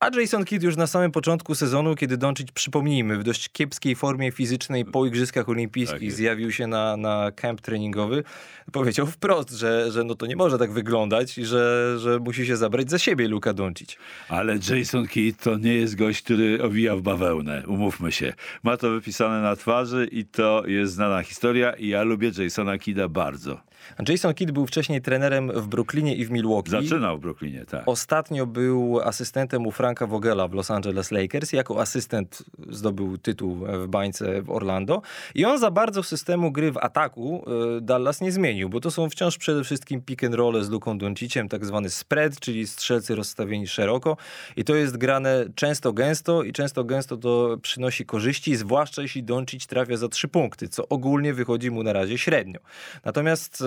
[0.00, 4.32] a Jason Kidd już na samym początku sezonu, kiedy Doncic, przypomnijmy, w dość kiepskiej formie
[4.32, 8.24] fizycznej po Igrzyskach Olimpijskich tak zjawił się na, na camp treningowy,
[8.72, 12.56] powiedział wprost, że, że no to nie może tak wyglądać i że, że musi się
[12.56, 13.96] zabrać za siebie Luka Doncic.
[14.28, 18.32] Ale Jason Kidd to nie jest gość, który owija w bawełnę, umówmy się.
[18.62, 23.08] Ma to wypisane na twarzy i to jest znana historia i ja lubię Jasona Kidda
[23.08, 23.68] bardzo.
[24.08, 26.70] Jason Kidd był wcześniej trenerem w Brooklynie i w Milwaukee.
[26.70, 27.82] Zaczynał w Brooklynie, tak.
[27.86, 31.52] Ostatnio był asystentem u Franka Vogela w Los Angeles Lakers.
[31.52, 35.02] Jako asystent zdobył tytuł w bańce w Orlando.
[35.34, 37.44] I on za bardzo systemu gry w ataku
[37.76, 40.98] e, Dallas nie zmienił, bo to są wciąż przede wszystkim pick and roll z Luką
[40.98, 44.16] Donciciem, tak zwany spread, czyli strzelcy rozstawieni szeroko.
[44.56, 49.66] I to jest grane często gęsto i często gęsto to przynosi korzyści, zwłaszcza jeśli Doncic
[49.66, 52.60] trafia za trzy punkty, co ogólnie wychodzi mu na razie średnio.
[53.04, 53.64] Natomiast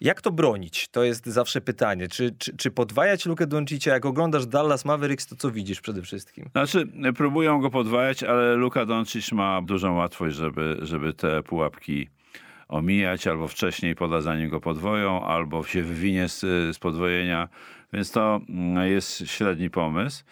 [0.00, 0.88] Jak to bronić?
[0.88, 2.08] To jest zawsze pytanie.
[2.08, 3.92] Czy, czy, czy podwajać Lukę Doncicia?
[3.92, 6.50] Jak oglądasz Dallas Mavericks, to co widzisz przede wszystkim?
[6.52, 12.08] Znaczy, próbują go podwajać, ale Luka Doncic ma dużą łatwość, żeby, żeby te pułapki
[12.68, 16.40] omijać, albo wcześniej poda zanim go podwoją, albo się wywinie z,
[16.76, 17.48] z podwojenia,
[17.92, 20.24] więc to mm, jest średni pomysł.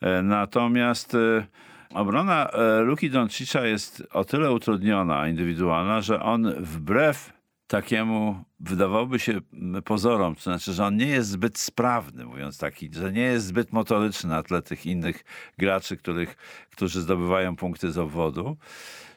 [0.00, 1.46] E, natomiast e,
[1.94, 7.39] obrona e, Luki Doncicza jest o tyle utrudniona, indywidualna, że on wbrew
[7.70, 9.40] takiemu wydawałoby się
[9.84, 13.72] pozorom, to znaczy, że on nie jest zbyt sprawny, mówiąc taki, że nie jest zbyt
[13.72, 15.24] motoryczny na tle tych innych
[15.58, 16.36] graczy, których,
[16.70, 18.56] którzy zdobywają punkty z obwodu,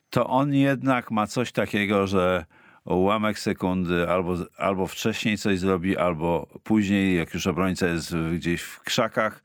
[0.09, 2.45] to on jednak ma coś takiego, że
[2.85, 8.79] ułamek sekundy albo, albo wcześniej coś zrobi, albo później, jak już obrońca jest gdzieś w
[8.79, 9.43] krzakach,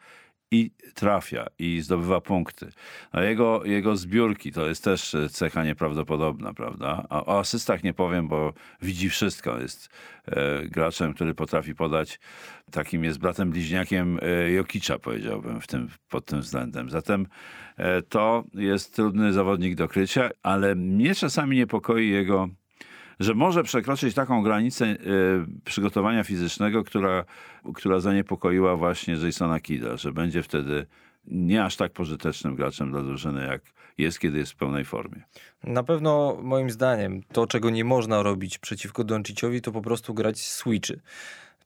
[0.51, 2.71] i trafia i zdobywa punkty.
[3.13, 7.07] A jego, jego zbiórki to jest też cecha nieprawdopodobna, prawda?
[7.11, 9.59] A o asystach nie powiem, bo widzi wszystko.
[9.61, 9.89] Jest
[10.27, 12.21] e, graczem, który potrafi podać.
[12.71, 16.91] Takim jest bratem bliźniakiem e, Jokicza, powiedziałbym, w tym, pod tym względem.
[16.91, 17.27] Zatem
[17.77, 22.49] e, to jest trudny zawodnik do krycia, ale mnie czasami niepokoi jego
[23.21, 24.97] że może przekroczyć taką granicę y,
[25.65, 27.25] przygotowania fizycznego, która,
[27.75, 30.87] która zaniepokoiła właśnie Jasona Kida, że będzie wtedy
[31.27, 33.63] nie aż tak pożytecznym graczem dla drużyny, jak
[33.99, 35.23] jest, kiedy jest w pełnej formie.
[35.65, 40.41] Na pewno moim zdaniem to, czego nie można robić przeciwko Donciciowi, to po prostu grać
[40.41, 41.01] switchy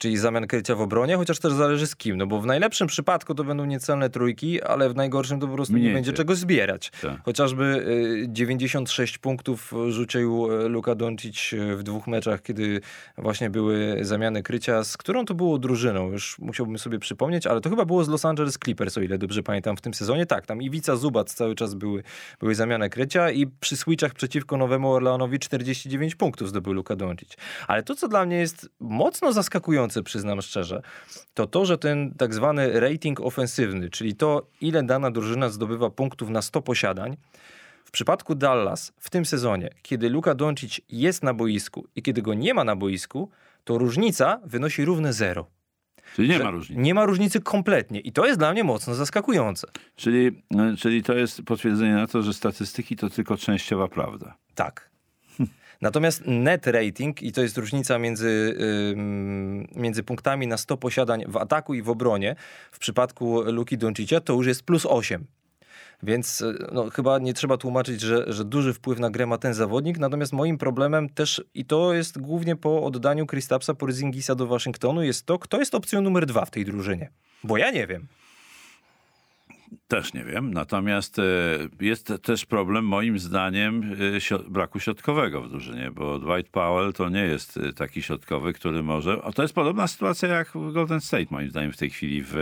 [0.03, 3.35] czyli zamian krycia w obronie, chociaż też zależy z kim, no bo w najlepszym przypadku
[3.35, 5.89] to będą niecelne trójki, ale w najgorszym to po prostu Mniejcie.
[5.89, 6.91] nie będzie czego zbierać.
[7.03, 7.23] Tak.
[7.25, 7.87] Chociażby
[8.29, 12.81] 96 y, punktów rzucił y, Luka Doncic y, w dwóch meczach, kiedy
[13.19, 17.71] właśnie były zamiany krycia, z którą to było drużyną, już musiałbym sobie przypomnieć, ale to
[17.71, 20.27] chyba było z Los Angeles Clippers, o ile dobrze pamiętam w tym sezonie.
[20.27, 22.03] Tak, tam Iwica, Zubac cały czas były,
[22.41, 27.37] były zamiany krycia i przy switchach przeciwko Nowemu Orleanowi 49 punktów zdobył Luka Doncic.
[27.69, 30.83] Ale to, co dla mnie jest mocno zaskakujące, przyznam szczerze,
[31.35, 36.29] to to, że ten tak zwany rating ofensywny, czyli to, ile dana drużyna zdobywa punktów
[36.31, 37.17] na 100 posiadań,
[37.85, 42.35] w przypadku Dallas w tym sezonie, kiedy Luka Doncic jest na boisku i kiedy go
[42.35, 43.31] nie ma na boisku,
[43.65, 45.47] to różnica wynosi równe zero.
[46.17, 46.83] Czyli nie ma różnicy.
[46.83, 49.67] Nie ma różnicy kompletnie i to jest dla mnie mocno zaskakujące.
[49.97, 54.37] Czyli, e, czyli to jest potwierdzenie na to, że statystyki to tylko częściowa prawda.
[54.55, 54.92] Tak.
[55.83, 58.57] Natomiast net rating, i to jest różnica między,
[59.77, 62.37] między punktami na 100 posiadań w ataku i w obronie,
[62.73, 65.27] w przypadku Luki Doncicia to już jest plus 8.
[66.03, 69.55] Więc y, no, chyba nie trzeba tłumaczyć, że, że duży wpływ na grę ma ten
[69.55, 69.99] zawodnik.
[69.99, 75.27] Natomiast moim problemem też, i to jest głównie po oddaniu Kristapsa Porzingisa do Waszyngtonu, jest
[75.27, 77.11] to, kto jest opcją numer dwa w tej drużynie.
[77.45, 78.07] Bo ja nie wiem.
[79.89, 80.55] Też nie wiem.
[80.55, 81.23] Natomiast e,
[81.81, 83.97] jest też problem, moim zdaniem,
[84.33, 88.83] e, braku środkowego w drużynie, bo Dwight Powell to nie jest e, taki środkowy, który
[88.83, 89.21] może.
[89.35, 92.35] To jest podobna sytuacja jak w Golden State, moim zdaniem, w tej chwili w,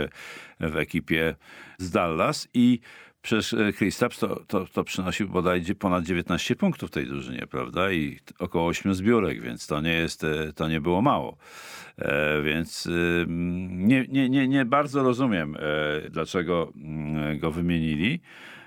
[0.59, 1.35] w ekipie
[1.77, 2.47] z Dallas.
[2.53, 2.79] I
[3.21, 7.91] Przecież Kristaps to, to, to przynosił bodajże ponad 19 punktów tej drużynie, prawda?
[7.91, 11.37] I około 8 zbiórek, więc to nie jest, to nie było mało.
[11.97, 12.89] E, więc
[13.67, 18.21] nie, nie, nie, nie bardzo rozumiem, e, dlaczego mm, go wymienili.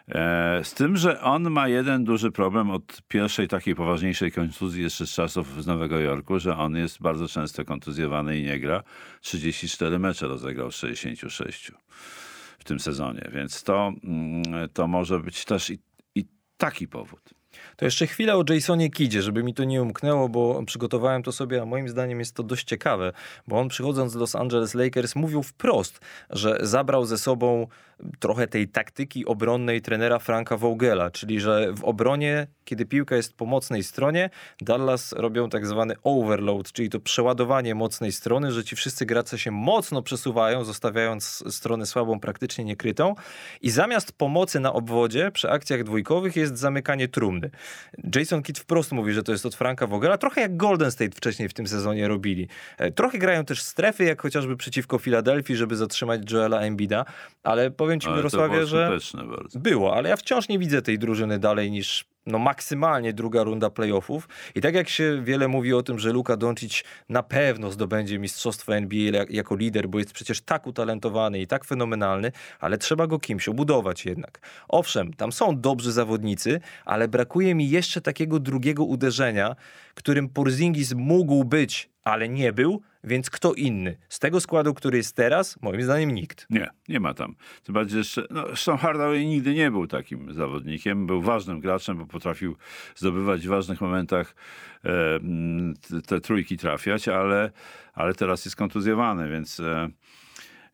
[0.08, 5.06] E, z tym, że on ma jeden duży problem od pierwszej takiej poważniejszej kontuzji jeszcze
[5.06, 8.82] z czasów z Nowego Jorku, że on jest bardzo często kontuzjowany i nie gra.
[9.20, 11.72] 34 mecze rozegrał z 66
[12.64, 15.78] w tym sezonie, więc to, mm, to może być też i,
[16.14, 16.24] i
[16.56, 17.20] taki powód.
[17.76, 21.62] To jeszcze chwilę o Jasonie Kidzie, żeby mi to nie umknęło, bo przygotowałem to sobie,
[21.62, 23.12] a moim zdaniem jest to dość ciekawe,
[23.48, 26.00] bo on przychodząc z Los Angeles Lakers mówił wprost,
[26.30, 27.66] że zabrał ze sobą
[28.18, 33.46] trochę tej taktyki obronnej trenera Franka Vogela, czyli że w obronie, kiedy piłka jest po
[33.46, 34.30] mocnej stronie,
[34.60, 39.50] Dallas robią tak zwany overload, czyli to przeładowanie mocnej strony, że ci wszyscy gracze się
[39.50, 43.14] mocno przesuwają, zostawiając stronę słabą praktycznie niekrytą
[43.60, 47.50] i zamiast pomocy na obwodzie przy akcjach dwójkowych jest zamykanie trumny.
[48.14, 51.48] Jason Kidd wprost mówi, że to jest od Franka Vogela, trochę jak Golden State wcześniej
[51.48, 52.48] w tym sezonie robili.
[52.78, 57.04] E, trochę grają też strefy, jak chociażby przeciwko Filadelfii, żeby zatrzymać Joela Embida,
[57.42, 58.98] ale powiem ci, Mirosławie, że
[59.54, 64.28] było, ale ja wciąż nie widzę tej drużyny dalej niż no maksymalnie druga runda playoffów.
[64.54, 68.76] I tak jak się wiele mówi o tym, że Luka Doncic na pewno zdobędzie mistrzostwo
[68.76, 73.48] NBA jako lider, bo jest przecież tak utalentowany i tak fenomenalny, ale trzeba go kimś
[73.48, 74.40] obudować jednak.
[74.68, 79.56] Owszem, tam są dobrzy zawodnicy, ale brakuje mi jeszcze takiego drugiego uderzenia,
[79.94, 83.96] którym Porzingis mógł być, ale nie był, więc kto inny?
[84.08, 86.46] Z tego składu, który jest teraz, moim zdaniem nikt.
[86.50, 87.34] Nie, nie ma tam.
[87.62, 91.06] Tym bardziej jeszcze, no, zresztą Hardaway nigdy nie był takim zawodnikiem.
[91.06, 92.56] Był ważnym graczem, bo potrafił
[92.96, 94.34] zdobywać w ważnych momentach
[94.84, 94.90] e,
[96.06, 97.50] te trójki trafiać, ale,
[97.94, 99.88] ale teraz jest kontuzjowany, więc, e,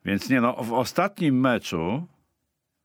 [0.04, 2.06] więc nie no, w ostatnim meczu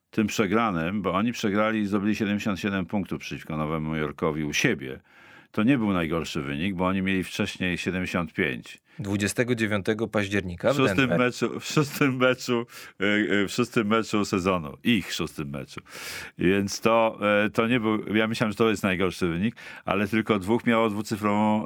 [0.09, 4.99] tym przegranym, bo oni przegrali i zdobyli 77 punktów przeciwko Nowemu Jorkowi u siebie.
[5.51, 8.81] To nie był najgorszy wynik, bo oni mieli wcześniej 75.
[8.99, 12.65] 29 października w, w szóstym meczu, w szóstym meczu,
[12.99, 15.81] e, e, w szóstym meczu sezonu, ich szóstym meczu.
[16.37, 20.39] Więc to, e, to nie był, ja myślałem, że to jest najgorszy wynik, ale tylko
[20.39, 21.65] dwóch miało dwucyfrową,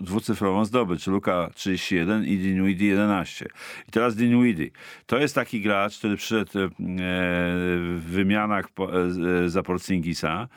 [0.00, 1.06] dwucyfrową zdobycz.
[1.06, 3.46] Luka 31 i Dinwiddie 11.
[3.88, 4.70] I teraz Dinwiddie.
[5.06, 6.52] To jest taki gracz, który przyszedł
[7.96, 8.68] w wymianach
[9.46, 10.48] za Porzingisa.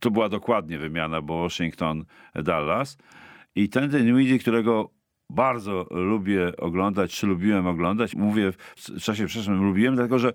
[0.00, 2.04] To była dokładnie wymiana, bo Washington,
[2.34, 2.98] Dallas
[3.58, 4.90] i ten Dinwiddie, którego
[5.30, 10.32] bardzo lubię oglądać, czy lubiłem oglądać, mówię w czasie przeszłym lubiłem, dlatego że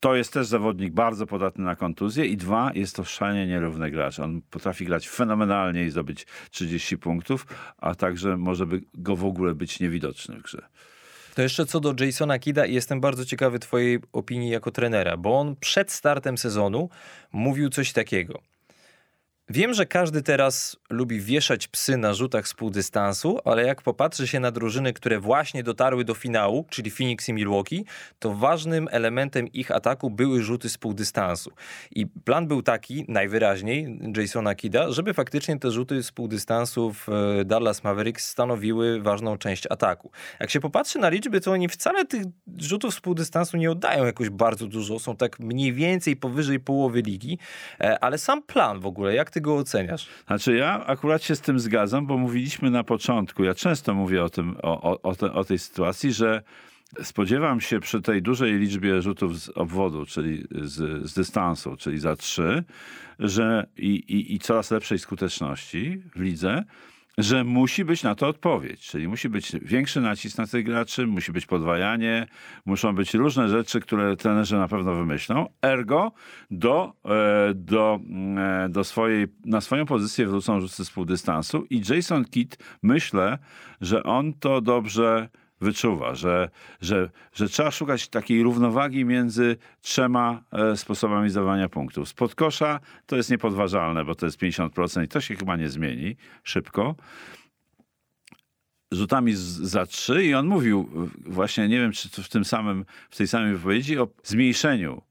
[0.00, 4.18] to jest też zawodnik bardzo podatny na kontuzję i dwa, jest to szalenie nierówny gracz.
[4.18, 7.46] On potrafi grać fenomenalnie i zdobyć 30 punktów,
[7.78, 10.68] a także może by go w ogóle być niewidoczny w grze.
[11.34, 15.56] To jeszcze co do Jasona Kida jestem bardzo ciekawy twojej opinii jako trenera, bo on
[15.56, 16.88] przed startem sezonu
[17.32, 18.42] mówił coś takiego–
[19.48, 24.40] Wiem, że każdy teraz lubi wieszać psy na rzutach z półdystansu, ale jak popatrzy się
[24.40, 27.84] na drużyny, które właśnie dotarły do finału, czyli Phoenix i Milwaukee,
[28.18, 31.50] to ważnym elementem ich ataku były rzuty z półdystansu.
[31.90, 37.44] I plan był taki, najwyraźniej, Jasona Kida, żeby faktycznie te rzuty z półdystansu w e,
[37.44, 40.10] Dallas Mavericks stanowiły ważną część ataku.
[40.40, 42.22] Jak się popatrzy na liczby, to oni wcale tych
[42.58, 47.38] rzutów z półdystansu nie oddają jakoś bardzo dużo, są tak mniej więcej powyżej połowy ligi,
[47.80, 50.08] e, ale sam plan w ogóle, jak ty go oceniasz?
[50.26, 54.30] Znaczy ja akurat się z tym zgadzam, bo mówiliśmy na początku, ja często mówię o
[54.30, 56.42] tym, o, o, te, o tej sytuacji, że
[57.02, 62.16] spodziewam się przy tej dużej liczbie rzutów z obwodu, czyli z, z dystansu, czyli za
[62.16, 62.64] trzy,
[63.18, 66.64] że i, i, i coraz lepszej skuteczności w lidze,
[67.18, 71.32] że musi być na to odpowiedź, czyli musi być większy nacisk na tych graczy, musi
[71.32, 72.26] być podwajanie,
[72.66, 75.46] muszą być różne rzeczy, które trenerzy na pewno wymyślą.
[75.62, 76.12] Ergo
[76.50, 78.00] do, e, do,
[78.36, 83.38] e, do swojej, na swoją pozycję wrócą rzuty z półdystansu i Jason Kidd myślę,
[83.80, 85.28] że on to dobrze
[85.60, 86.50] wyczuwa, że,
[86.80, 92.08] że, że trzeba szukać takiej równowagi między trzema e, sposobami zdawania punktów.
[92.08, 96.16] Spod kosza to jest niepodważalne, bo to jest 50% i to się chyba nie zmieni
[96.42, 96.94] szybko
[98.92, 100.90] rzutami z, za trzy i on mówił
[101.26, 105.02] właśnie, nie wiem czy w tym samym, w tej samej wypowiedzi o zmniejszeniu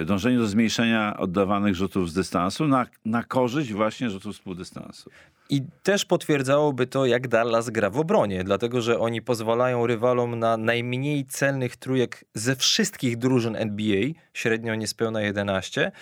[0.00, 5.10] e, dążeniu do zmniejszenia oddawanych rzutów z dystansu na, na korzyść właśnie rzutów z półdystansu.
[5.50, 10.56] I też potwierdzałoby to, jak Dallas gra w obronie, dlatego że oni pozwalają rywalom na
[10.56, 15.92] najmniej celnych trójek ze wszystkich drużyn NBA, średnio niespełna 11,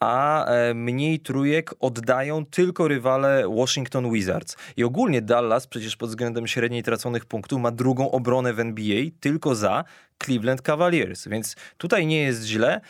[0.00, 4.56] a e, mniej trójek oddają tylko rywale Washington Wizards.
[4.76, 9.54] I ogólnie Dallas przecież pod względem średniej traconych punktów ma drugą obronę w NBA tylko
[9.54, 9.84] za
[10.24, 12.80] Cleveland Cavaliers, więc tutaj nie jest źle.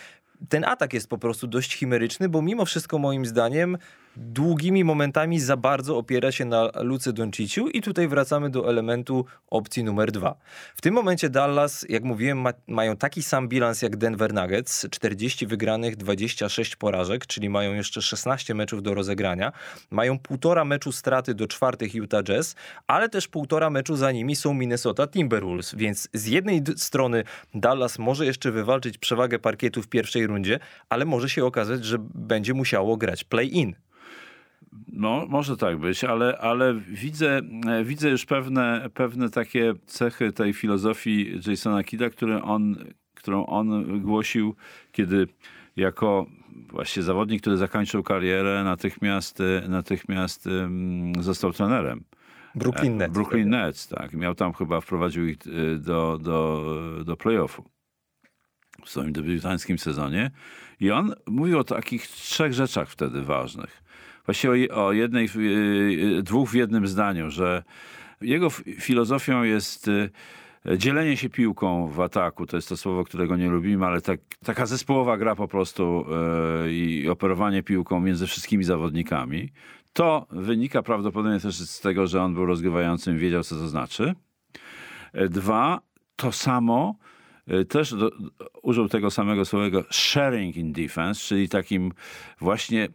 [0.48, 3.78] Ten atak jest po prostu dość chimeryczny, bo mimo wszystko moim zdaniem
[4.16, 9.84] długimi momentami za bardzo opiera się na Luce Donciciu i tutaj wracamy do elementu opcji
[9.84, 10.34] numer dwa.
[10.74, 15.46] W tym momencie Dallas, jak mówiłem, ma, mają taki sam bilans jak Denver Nuggets, 40
[15.46, 19.52] wygranych, 26 porażek, czyli mają jeszcze 16 meczów do rozegrania.
[19.90, 22.54] Mają półtora meczu straty do czwartych Utah Jazz,
[22.86, 28.26] ale też półtora meczu za nimi są Minnesota Timberwolves, więc z jednej strony Dallas może
[28.26, 33.24] jeszcze wywalczyć przewagę parkietu w pierwszej rundzie, ale może się okazać, że będzie musiało grać
[33.24, 33.74] play-in.
[34.92, 37.40] No, może tak być, ale, ale widzę,
[37.84, 42.76] widzę już pewne, pewne takie cechy tej filozofii Jasona Kida, które on,
[43.14, 44.54] którą on głosił,
[44.92, 45.26] kiedy
[45.76, 46.26] jako
[46.72, 50.48] właśnie zawodnik, który zakończył karierę, natychmiast, natychmiast
[51.20, 52.04] został trenerem.
[52.54, 53.14] Brooklyn Nets.
[53.14, 54.12] Brooklyn Nets, tak.
[54.12, 56.64] Miał tam chyba, wprowadził ich y, do, do,
[57.04, 57.64] do playoffu
[58.84, 60.30] w swoim debiutanckim sezonie.
[60.80, 63.82] I on mówił o takich trzech rzeczach wtedy ważnych
[64.28, 65.40] właściwie o jednej, y,
[66.18, 67.62] y, dwóch w jednym zdaniu, że
[68.20, 68.50] jego
[68.80, 70.10] filozofią jest y,
[70.76, 74.66] dzielenie się piłką w ataku, to jest to słowo, którego nie lubimy, ale tak, taka
[74.66, 76.04] zespołowa gra po prostu
[76.70, 79.52] i operowanie piłką między wszystkimi zawodnikami.
[79.92, 84.14] To wynika prawdopodobnie też z tego, że on był rozgrywającym, wiedział co to znaczy.
[85.30, 85.80] Dwa,
[86.16, 86.94] to samo
[87.52, 88.10] y, też do,
[88.62, 91.92] użył tego samego słowego sharing in defense, czyli takim
[92.40, 92.88] właśnie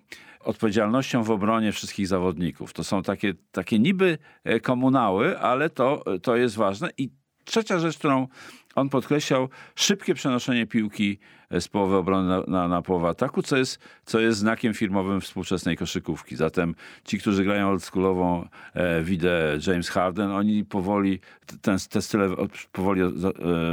[0.43, 2.73] odpowiedzialnością w obronie wszystkich zawodników.
[2.73, 6.89] To są takie, takie niby e, komunały, ale to, to jest ważne.
[6.97, 7.09] I
[7.45, 8.27] trzecia rzecz, którą
[8.75, 11.19] on podkreślał, szybkie przenoszenie piłki
[11.59, 15.77] z połowy obrony na, na, na połowę ataku, co jest, co jest znakiem firmowym współczesnej
[15.77, 16.35] koszykówki.
[16.35, 21.19] Zatem ci, którzy grają oldschoolową e, widę James Harden, oni powoli,
[21.61, 22.35] ten, te style
[22.71, 23.09] powoli e,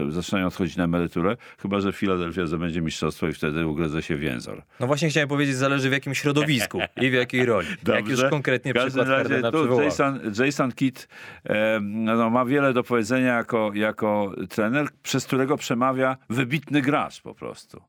[0.09, 4.62] zaczynają odchodzić na emeryturę, chyba, że Filadelfia zdobędzie mistrzostwo i wtedy ugryzę się więzor.
[4.80, 7.68] No właśnie chciałem powiedzieć, zależy w jakim środowisku i w jakiej roli.
[7.68, 8.01] Dobrze.
[8.01, 11.09] Jak już konkretnie przykład Hardena tu Jason, Jason Kidd
[11.44, 17.34] e, no, ma wiele do powiedzenia jako, jako trener, przez którego przemawia wybitny gracz po
[17.34, 17.82] prostu.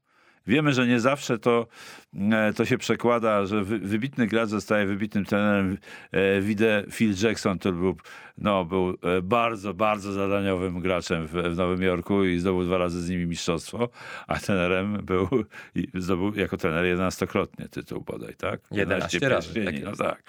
[0.47, 1.67] Wiemy, że nie zawsze to,
[2.31, 5.77] e, to się przekłada, że wybitny gracz zostaje wybitnym trenerem.
[6.11, 7.95] E, widzę Phil Jackson, który był,
[8.37, 13.01] no, był e, bardzo, bardzo zadaniowym graczem w, w Nowym Jorku i zdobył dwa razy
[13.01, 13.89] z nimi mistrzostwo,
[14.27, 15.27] a trenerem był,
[15.93, 18.61] zdobył jako trener jedenastokrotnie tytuł bodaj, tak?
[18.71, 19.65] 11 razy.
[19.65, 20.23] Tak no tak.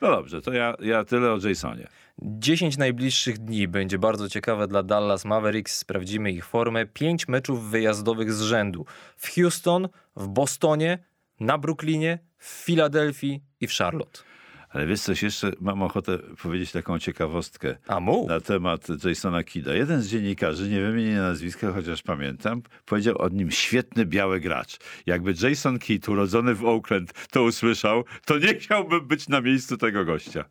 [0.00, 1.88] No dobrze, to ja, ja tyle o Jasonie.
[2.22, 5.78] 10 najbliższych dni będzie bardzo ciekawe dla Dallas Mavericks.
[5.78, 6.86] Sprawdzimy ich formę.
[6.86, 8.86] 5 meczów wyjazdowych z rzędu.
[9.16, 10.98] W Houston, w Bostonie,
[11.40, 14.29] na Brooklynie, w Filadelfii i w Charlotte.
[14.70, 19.74] Ale wiesz coś, jeszcze mam ochotę powiedzieć taką ciekawostkę A, na temat Jasona Kida.
[19.74, 24.78] Jeden z dziennikarzy, nie wymienię nazwiska, chociaż pamiętam, powiedział o nim świetny biały gracz.
[25.06, 30.04] Jakby Jason Kidd, urodzony w Oakland, to usłyszał, to nie chciałbym być na miejscu tego
[30.04, 30.44] gościa.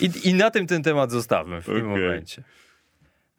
[0.00, 1.80] I, i na tym ten temat zostawmy w okay.
[1.80, 2.42] tym momencie.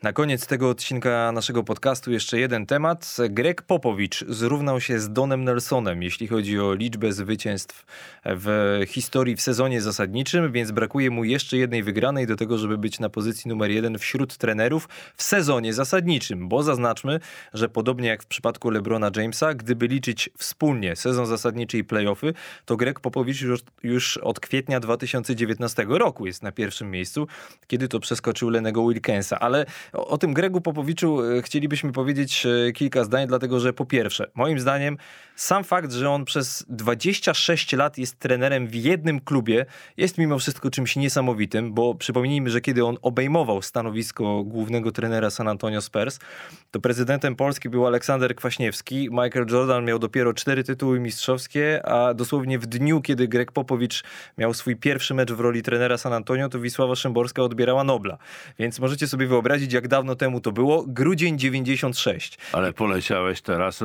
[0.04, 3.18] Na koniec tego odcinka naszego podcastu jeszcze jeden temat.
[3.30, 7.86] Greg Popowicz zrównał się z Donem Nelsonem, jeśli chodzi o liczbę zwycięstw
[8.26, 13.00] w historii w sezonie zasadniczym, więc brakuje mu jeszcze jednej wygranej do tego, żeby być
[13.00, 17.20] na pozycji numer jeden wśród trenerów w sezonie zasadniczym, bo zaznaczmy,
[17.54, 22.34] że podobnie jak w przypadku LeBrona Jamesa, gdyby liczyć wspólnie sezon zasadniczy i playoffy,
[22.66, 27.28] to Greg Popowicz już, już od kwietnia 2019 roku jest na pierwszym miejscu,
[27.68, 32.72] kiedy to przeskoczył Lenego Wilkensa, ale o, o tym Gregu Popowiczu e, chcielibyśmy powiedzieć e,
[32.72, 34.98] kilka zdań, dlatego że po pierwsze, moim zdaniem
[35.36, 39.66] sam fakt, że on przez 26 lat jest trenerem w jednym klubie,
[39.98, 45.48] jest mimo wszystko czymś niesamowitym, bo przypomnijmy, że kiedy on obejmował stanowisko głównego trenera San
[45.48, 46.20] Antonio Spurs,
[46.72, 49.10] to prezydentem Polski był Aleksander Kwaśniewski.
[49.12, 54.04] Michael Jordan miał dopiero cztery tytuły mistrzowskie, a dosłownie w dniu, kiedy Greg Popowicz
[54.38, 58.18] miał swój pierwszy mecz w roli trenera San Antonio, to Wisława Szymborska odbierała Nobla.
[58.60, 60.86] Więc możecie sobie wyobrazić, jak dawno temu to było.
[60.88, 62.38] Grudzień 96.
[62.53, 63.82] Ale poleciałeś teraz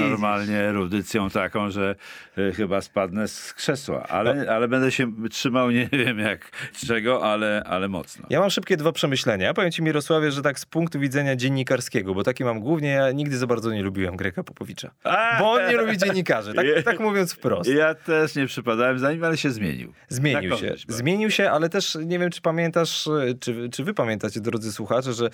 [0.00, 1.94] normalnie audycją taką, że
[2.38, 4.02] y, chyba spadnę z krzesła.
[4.02, 4.52] Ale, no.
[4.52, 6.50] ale będę się trzymał nie wiem jak
[6.86, 8.26] czego, ale, ale mocno.
[8.30, 9.54] Ja mam szybkie dwa przemyślenia.
[9.54, 13.38] Powiem ci Mirosławie, że tak z punktu widzenia dziennikarskiego, bo taki mam głównie, ja nigdy
[13.38, 14.90] za bardzo nie lubiłem Greka Popowicza.
[15.04, 17.70] A, bo on nie lubi dziennikarzy, tak, tak mówiąc wprost.
[17.70, 19.92] Ja też nie przypadałem za nim, ale się zmienił.
[20.08, 20.74] Zmienił się.
[20.88, 23.08] Zmienił się, ale też nie wiem, czy pamiętasz,
[23.40, 25.25] czy, czy wy pamiętacie, drodzy słuchacze, że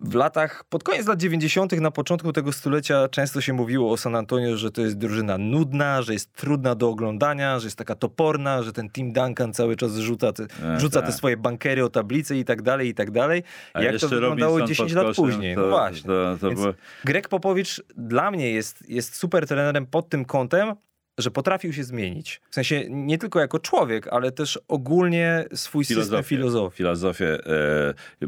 [0.00, 4.16] w latach, pod koniec lat 90., na początku tego stulecia często się mówiło o San
[4.16, 8.62] Antonio, że to jest drużyna nudna, że jest trudna do oglądania, że jest taka toporna,
[8.62, 11.16] że ten Tim Duncan cały czas rzuca te, e, rzuca te tak.
[11.16, 13.42] swoje bankery o tablice i tak dalej, i tak dalej.
[13.74, 15.54] A Jak to wyglądało Robinson 10 lat później?
[15.54, 16.02] To, no właśnie.
[16.02, 16.74] To, to było...
[17.04, 20.74] Greg Popowicz dla mnie jest, jest super trenerem pod tym kątem,
[21.18, 22.40] że potrafił się zmienić.
[22.50, 26.76] W sensie nie tylko jako człowiek, ale też ogólnie swój filozofię, system filozofii.
[26.76, 27.38] Filozofię.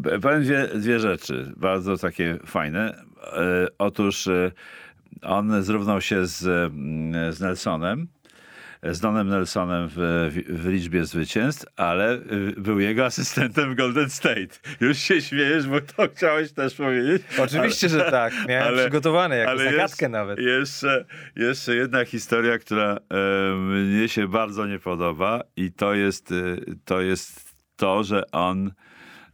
[0.03, 3.05] E, powiem dwie, dwie rzeczy, bardzo takie fajne.
[3.33, 4.53] E, otóż e,
[5.23, 6.39] on zrównał się z,
[7.37, 8.09] z Nelsonem
[8.83, 9.97] z Donem Nelsonem w,
[10.49, 14.59] w, liczbie zwycięstw, ale y, był jego asystentem w Golden State.
[14.81, 17.23] Już się śmiejesz, bo to chciałeś też powiedzieć.
[17.39, 18.33] Oczywiście, ale, że tak.
[18.49, 20.39] Miałem ale, przygotowane jako zagadkę nawet.
[20.39, 21.05] Jeszcze,
[21.37, 27.01] jeszcze jedna historia, która e, mnie się bardzo nie podoba i to jest, y, to
[27.01, 28.73] jest to, że on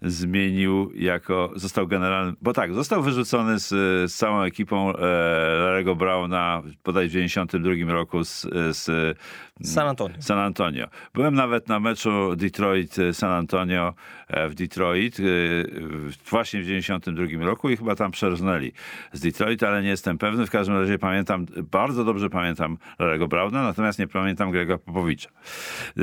[0.04, 3.68] zmienił jako, został generalnym, bo tak, został wyrzucony z,
[4.12, 5.00] z całą ekipą e,
[5.58, 8.46] Larego Browna bodaj w 92 roku z,
[8.76, 8.88] z
[9.62, 10.22] San Antonio.
[10.22, 10.86] San Antonio.
[11.14, 13.94] Byłem nawet na meczu Detroit-San Antonio
[14.30, 15.22] w Detroit e,
[16.30, 18.72] właśnie w 92 roku i chyba tam przerżnęli
[19.12, 20.46] z Detroit, ale nie jestem pewny.
[20.46, 25.30] W każdym razie pamiętam, bardzo dobrze pamiętam Larego Browna, natomiast nie pamiętam Grega Popowicza.
[25.96, 26.02] E,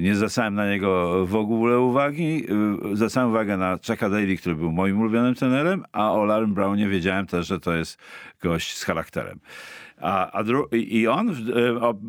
[0.00, 2.46] nie zwracałem na niego w ogóle uwagi
[2.92, 7.26] zwracałem uwagę na Chucka Daly, który był moim ulubionym trenerem, a o Larrym Brownie wiedziałem
[7.26, 7.98] też, że to jest
[8.42, 9.40] gość z charakterem.
[10.00, 11.30] A, a i on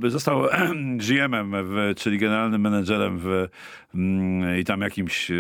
[0.04, 0.44] e, został
[1.08, 1.54] GM-em,
[1.98, 3.48] czyli generalnym menedżerem w,
[3.96, 5.36] mm, i tam jakimś e,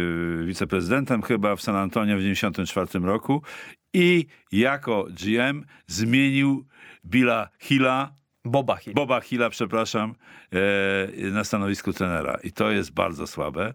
[0.46, 3.42] wiceprezydentem chyba w San Antonio w 1994 roku
[3.94, 6.66] i jako GM zmienił
[7.06, 8.14] Billa Hilla,
[8.46, 8.94] Boba Hill.
[8.94, 10.16] Boba Hilla, przepraszam,
[10.54, 12.38] e, na stanowisku trenera.
[12.44, 13.74] I to jest bardzo słabe,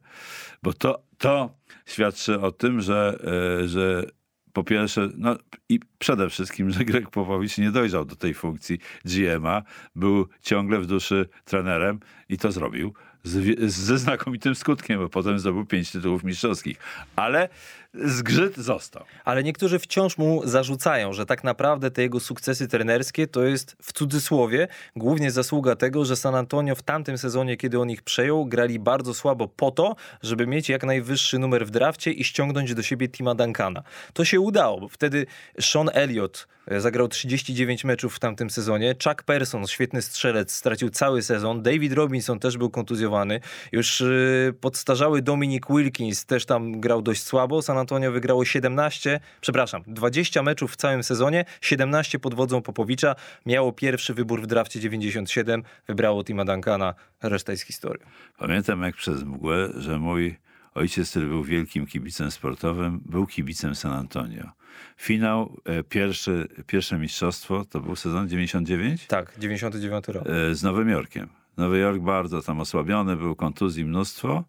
[0.62, 1.54] bo to, to
[1.86, 3.18] świadczy o tym, że,
[3.66, 4.04] że
[4.52, 5.36] po pierwsze, no
[5.68, 9.62] i przede wszystkim, że Greg Popowicz nie dojrzał do tej funkcji GM-a,
[9.96, 15.66] był ciągle w duszy trenerem i to zrobił z, ze znakomitym skutkiem, bo potem zdobył
[15.66, 16.78] pięć tytułów mistrzowskich.
[17.16, 17.48] Ale
[17.94, 19.04] zgrzyt został.
[19.24, 23.92] Ale niektórzy wciąż mu zarzucają, że tak naprawdę te jego sukcesy trenerskie to jest w
[23.92, 28.78] cudzysłowie głównie zasługa tego, że San Antonio w tamtym sezonie, kiedy on ich przejął, grali
[28.78, 33.08] bardzo słabo po to, żeby mieć jak najwyższy numer w drafcie i ściągnąć do siebie
[33.08, 33.82] Tima Duncana.
[34.12, 35.26] To się udało, bo wtedy
[35.60, 41.22] Sean Elliott e, zagrał 39 meczów w tamtym sezonie, Chuck Person, świetny strzelec, stracił cały
[41.22, 43.40] sezon, David Robinson też był kontuzjowany,
[43.72, 49.82] już yy, podstarzały Dominic Wilkins też tam grał dość słabo, San Antonio wygrało 17, przepraszam,
[49.86, 53.14] 20 meczów w całym sezonie, 17 pod wodzą Popowicza,
[53.46, 58.06] miało pierwszy wybór w drafcie 97, wybrało Tima Duncana, reszta jest historią.
[58.38, 60.36] Pamiętam jak przez mgłę, że mój
[60.74, 64.50] ojciec, który był wielkim kibicem sportowym, był kibicem San Antonio.
[64.96, 69.06] Finał, e, pierwszy, pierwsze mistrzostwo, to był sezon 99?
[69.06, 70.26] Tak, 99 rok.
[70.26, 71.28] E, z Nowym Jorkiem.
[71.56, 74.44] Nowy Jork bardzo tam osłabiony, był kontuzji mnóstwo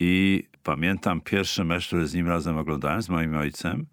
[0.00, 3.86] i pamiętam pierwszy mecz, który z nim razem oglądałem, z moim ojcem.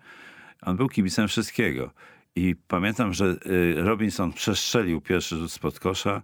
[0.62, 1.92] On był kibicem wszystkiego.
[2.36, 6.22] I pamiętam, że y, Robinson przestrzelił pierwszy rzut spod kosza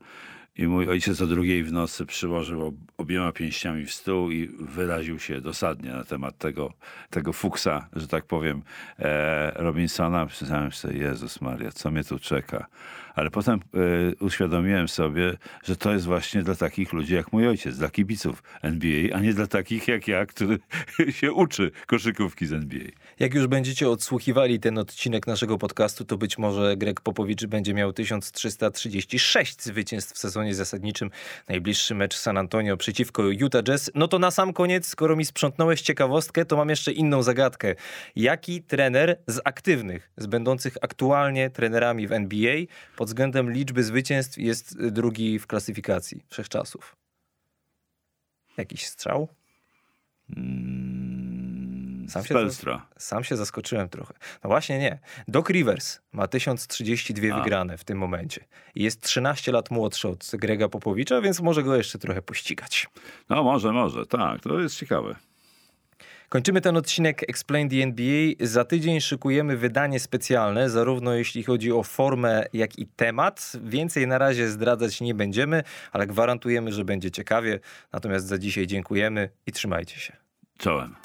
[0.57, 5.41] i mój ojciec o drugiej w nocy przyłożył obiema pięściami w stół i wyraził się
[5.41, 6.73] dosadnie na temat tego,
[7.09, 8.61] tego fuksa, że tak powiem,
[8.99, 10.25] e, Robinsona.
[10.25, 12.67] Przyznałem sobie, Jezus Maria, co mnie tu czeka?
[13.15, 17.77] Ale potem e, uświadomiłem sobie, że to jest właśnie dla takich ludzi jak mój ojciec,
[17.77, 20.59] dla kibiców NBA, a nie dla takich jak ja, który
[21.19, 22.87] się uczy koszykówki z NBA.
[23.19, 27.93] Jak już będziecie odsłuchiwali ten odcinek naszego podcastu, to być może Greg Popowicz będzie miał
[27.93, 31.09] 1336 zwycięstw w sezonie zasadniczym.
[31.49, 33.91] Najbliższy mecz San Antonio przeciwko Utah Jazz.
[33.95, 37.75] No to na sam koniec, skoro mi sprzątnąłeś ciekawostkę, to mam jeszcze inną zagadkę.
[38.15, 42.55] Jaki trener z aktywnych, z będących aktualnie trenerami w NBA
[43.05, 46.95] pod względem liczby zwycięstw jest drugi w klasyfikacji wszechczasów?
[48.57, 49.27] Jakiś strzał?
[52.07, 52.35] Sam się,
[52.97, 54.13] sam się zaskoczyłem trochę.
[54.43, 54.99] No właśnie nie.
[55.27, 57.39] Doc Rivers ma 1032 A.
[57.39, 58.45] wygrane w tym momencie.
[58.75, 62.87] Jest 13 lat młodszy od Grega Popowicza, więc może go jeszcze trochę pościgać.
[63.29, 64.05] No może, może.
[64.05, 65.15] Tak, to jest ciekawe.
[66.35, 68.33] Kończymy ten odcinek Explain the NBA.
[68.39, 73.51] Za tydzień szykujemy wydanie specjalne, zarówno jeśli chodzi o formę, jak i temat.
[73.63, 77.59] Więcej na razie zdradzać nie będziemy, ale gwarantujemy, że będzie ciekawie.
[77.93, 80.13] Natomiast za dzisiaj dziękujemy i trzymajcie się.
[80.57, 80.95] Czołem.